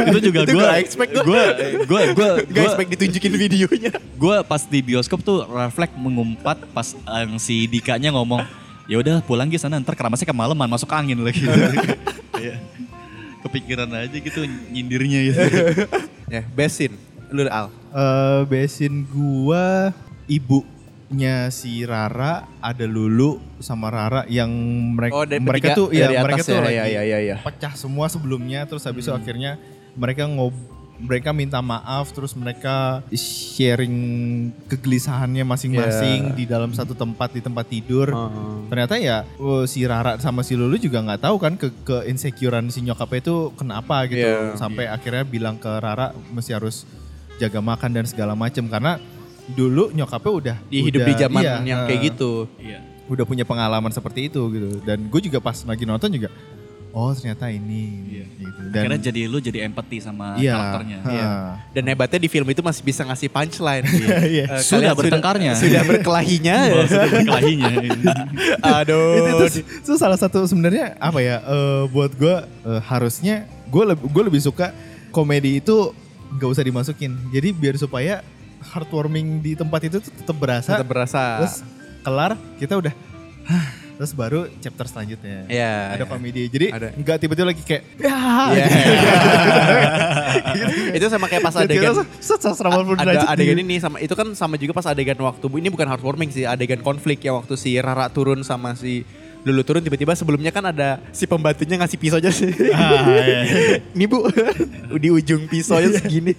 [0.08, 1.24] itu juga Itu gue nggak expect gua.
[1.24, 1.44] gue
[1.84, 3.92] gue gue Gak expect ditunjukin videonya.
[3.96, 6.92] gue pas di bioskop tuh refleks mengumpat pas
[7.24, 8.44] yang si Dikanya ngomong
[8.91, 11.47] ya udah pulang ke sana ntar keramasnya kemalaman masuk angin lagi.
[12.35, 12.59] Kayak
[13.47, 15.41] kepikiran aja gitu nyindirnya gitu.
[16.30, 16.97] Ya, scene.
[17.33, 17.68] Lu Al.
[17.93, 19.93] Eh, besin gua
[20.24, 24.49] ibunya si Rara ada Lulu sama Rara yang
[24.97, 27.37] mereka Oh, dari mereka tuh ya mereka tuh ya, lagi ya, ya, ya, ya.
[27.45, 29.61] pecah semua sebelumnya terus habis itu akhirnya
[29.93, 30.57] mereka ngob
[31.03, 33.96] mereka minta maaf terus mereka sharing
[34.66, 36.34] kegelisahannya masing-masing Iya.
[36.34, 38.09] di dalam satu tempat di tempat tidur.
[38.09, 38.70] Heeh.
[38.70, 42.70] Ternyata ya oh, si Rara sama si Lulu juga nggak tahu kan ke ke insecurean
[42.70, 44.55] si nyokapnya itu kenapa gitu Iya.
[44.55, 46.86] sampai akhirnya bilang ke Rara mesti harus
[47.36, 49.03] jaga makan dan segala macam karena
[49.50, 52.46] dulu nyokapnya udah Di hidup udah- di zaman iya, yang eh, kayak gitu.
[52.57, 52.78] Iya.
[53.03, 56.30] udah punya pengalaman seperti itu gitu dan gue juga pas lagi nonton juga
[56.93, 60.99] oh ternyata ini gitu dan Akhirnya jadi lu jadi empati sama iya, karakternya.
[61.03, 61.12] ha.
[61.72, 63.84] Dan hebatnya di film itu masih bisa ngasih punchline.
[64.32, 64.45] Iya.
[64.47, 65.53] Eh, Sudah kalian bertengkarnya.
[65.53, 66.57] Sudah, sudah berkelahinya.
[66.70, 67.72] Oh, sudah berkelahinya.
[68.80, 69.16] Aduh.
[69.16, 69.49] itu tuh,
[69.82, 74.40] itu salah satu sebenarnya apa ya eh, buat gue eh, harusnya gue lebih gue lebih
[74.40, 74.72] suka
[75.11, 75.93] komedi itu
[76.32, 78.24] nggak usah dimasukin jadi biar supaya
[78.62, 81.22] heartwarming di tempat itu tuh tetap berasa Tetap berasa.
[81.40, 81.57] terus
[82.01, 82.95] kelar kita udah
[84.03, 86.11] terus baru chapter selanjutnya Iya, ada iya.
[86.11, 86.88] komedi jadi Ada.
[86.98, 88.18] nggak tiba-tiba lagi kayak ya
[88.50, 88.66] Iya.
[88.66, 88.82] gitu.
[90.98, 94.59] itu sama kayak pas adegan kita set 180 ada adegan ini sama itu kan sama
[94.59, 98.42] juga pas adegan waktu ini bukan heartwarming sih adegan konflik yang waktu si Rara turun
[98.42, 99.07] sama si
[99.43, 102.55] Lulu turun tiba-tiba sebelumnya kan ada si pembantunya ngasih pisau aja sih.
[102.70, 103.43] Ah, iya.
[103.99, 104.22] ini bu
[105.03, 106.30] di ujung pisaunya segini.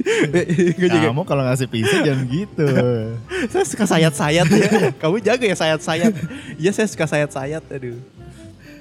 [0.80, 2.64] Gue juga kamu kalau ngasih pisau jangan gitu
[3.52, 4.70] saya suka sayat-sayat ya.
[4.96, 6.16] Kamu jaga ya sayat-sayat.
[6.56, 8.00] Iya saya suka sayat-sayat aduh.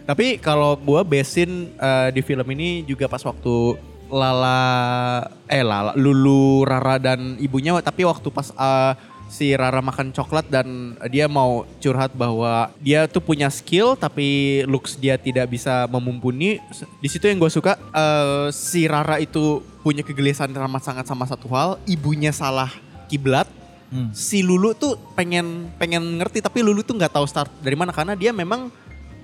[0.07, 3.75] Tapi kalau gua besin eh, di film ini juga pas waktu
[4.13, 8.93] Lala eh Lala Lulu Rara dan ibunya tapi waktu pas eh,
[9.33, 15.01] si Rara makan coklat dan dia mau curhat bahwa dia tuh punya skill tapi looks
[15.01, 16.61] dia tidak bisa memumpuni.
[17.01, 21.49] Di situ yang gue suka eh, si Rara itu punya kegelisahan amat sangat sama satu
[21.57, 22.69] hal, ibunya salah
[23.09, 23.49] kiblat.
[24.17, 28.17] Si Lulu tuh pengen pengen ngerti tapi Lulu tuh nggak tahu start dari mana karena
[28.17, 28.73] dia memang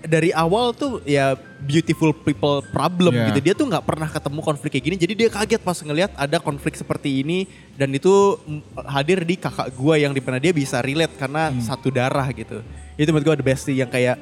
[0.05, 1.34] dari awal tuh ya
[1.66, 3.34] beautiful people problem Yeah.
[3.34, 3.40] gitu.
[3.51, 4.96] Dia tuh nggak pernah ketemu konflik kayak gini.
[5.01, 7.51] Jadi dia kaget pas ngelihat ada konflik seperti ini.
[7.74, 11.90] Dan itu mm, hadir di kakak gua yang di mana dia bisa relate karena satu
[11.90, 12.62] darah gitu.
[12.94, 14.18] Itu menurut gua the best sih yang kayak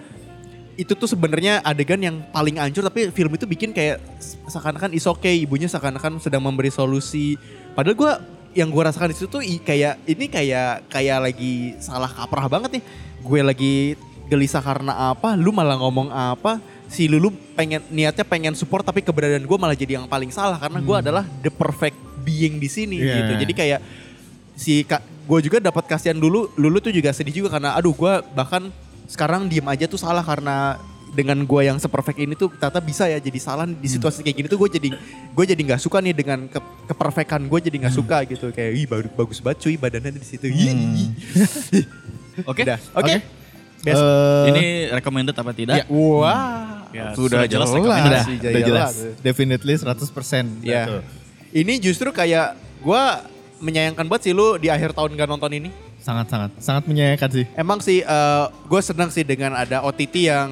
[0.77, 2.85] itu tuh sebenarnya adegan yang paling hancur.
[2.85, 4.01] Tapi film itu bikin kayak
[4.49, 7.37] seakan-akan is okay ibunya seakan-akan sedang memberi solusi.
[7.77, 8.13] Padahal gua
[8.57, 12.85] yang gue rasakan di situ tuh kayak ini kayak kayak lagi salah kaprah banget nih.
[13.21, 13.75] Gue lagi
[14.27, 19.47] gelisah karena apa lu malah ngomong apa si Lulu pengen niatnya pengen support tapi keberadaan
[19.47, 23.23] gue malah jadi yang paling salah karena gue adalah the perfect being di sini Iya.
[23.23, 23.33] gitu.
[23.47, 23.81] Jadi kayak
[24.59, 28.13] si kak gue juga dapat kasihan dulu Lulu tuh juga sedih juga karena aduh gue
[28.35, 28.71] bahkan
[29.07, 30.79] sekarang diem aja tuh salah karena
[31.15, 34.47] dengan gue yang seperfect ini tuh ternyata bisa ya jadi salah di situasi kayak gini
[34.51, 34.89] tuh gue jadi
[35.33, 36.59] gue jadi nggak suka nih dengan ke,
[36.91, 38.51] keperfekan gue jadi nggak suka gitu.
[38.51, 40.47] Kayak ih bagus bagus banget cuy badannya di situ.
[42.51, 42.63] Oke.
[42.95, 43.36] Oke
[43.87, 44.03] Best.
[44.03, 45.77] Eh, Ini recommended apa tidak?
[45.79, 48.25] Ya, wah Ya, sudah sudah jelas jelas, rekomendasi.
[48.25, 48.93] sih, udah jelas.
[49.21, 50.65] Definitely 100%.
[50.65, 50.83] Ya.
[50.87, 50.97] Gitu.
[51.57, 53.03] Ini justru kayak gue
[53.61, 55.71] menyayangkan banget sih lu di akhir tahun gak nonton ini.
[56.07, 56.51] Sangat-sangat.
[56.63, 57.45] Sangat menyayangkan sih.
[57.59, 57.99] Emang sih
[58.71, 60.51] gue senang sih dengan ada OTT yang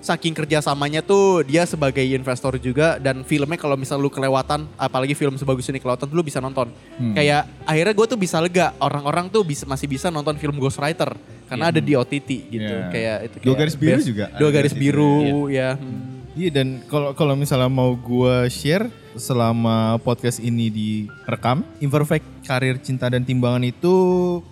[0.00, 5.36] saking kerjasamanya tuh dia sebagai investor juga dan filmnya kalau misal lu kelewatan apalagi film
[5.36, 6.72] sebagus ini kelewatan lu bisa nonton.
[7.12, 11.12] Kayak akhirnya gue tuh bisa lega orang-orang tuh bisa masih bisa nonton film Ghostwriter
[11.44, 12.74] karena ada di OTT gitu.
[12.80, 12.88] Iya.
[12.88, 14.08] Kayak itu Dua kayak garis biru best.
[14.08, 15.12] juga Dua garis biru
[15.52, 15.76] ya.
[15.76, 16.24] Hmm.
[16.34, 23.06] Iya dan kalau kalau misalnya mau gua share selama podcast ini direkam, Imperfect Karir Cinta
[23.06, 23.92] dan Timbangan itu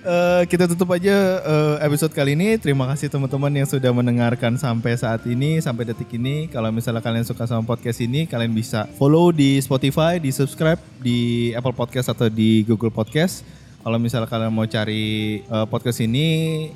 [0.00, 2.56] Eh, kita tutup aja eh, episode kali ini.
[2.56, 6.46] Terima kasih teman-teman yang sudah mendengarkan sampai saat ini, sampai detik ini.
[6.46, 11.50] Kalau misalnya kalian suka sama podcast ini, kalian bisa follow di Spotify, di subscribe di
[11.58, 13.42] Apple Podcast atau di Google Podcast.
[13.82, 16.26] Kalau misalnya kalian mau cari eh, podcast ini,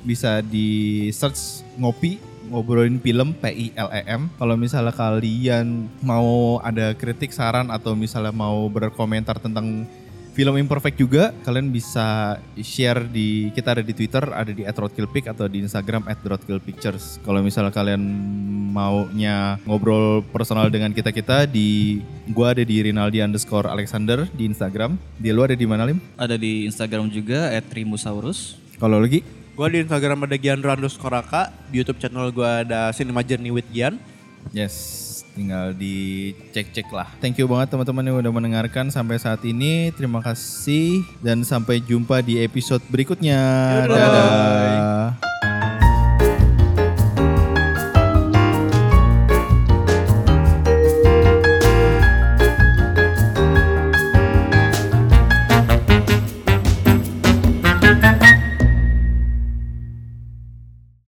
[0.03, 2.19] bisa di search ngopi
[2.49, 4.29] ngobrolin film PILEM.
[4.37, 9.85] Kalau misalnya kalian mau ada kritik, saran atau misalnya mau berkomentar tentang
[10.35, 15.47] film Imperfect juga kalian bisa share di kita ada di Twitter ada di @roadkillpic atau
[15.47, 17.23] di Instagram @roadkillpictures.
[17.23, 18.03] Kalau misalnya kalian
[18.75, 22.03] maunya ngobrol personal dengan kita kita di
[22.35, 24.99] gua ada di Rinaldi underscore Alexander di Instagram.
[25.15, 26.03] Di lu ada di mana Lim?
[26.19, 28.59] Ada di Instagram juga @trimusaurus.
[28.75, 29.23] Kalau lagi
[29.55, 31.47] gue di Instagram ada Giandro underscore Raka.
[31.71, 33.95] Di Youtube channel gue ada Cinema Journey with Gian.
[34.51, 35.04] Yes,
[35.35, 37.11] tinggal dicek-cek lah.
[37.19, 39.91] Thank you banget teman-teman yang udah mendengarkan sampai saat ini.
[39.91, 43.37] Terima kasih dan sampai jumpa di episode berikutnya.
[43.85, 45.44] Dadah.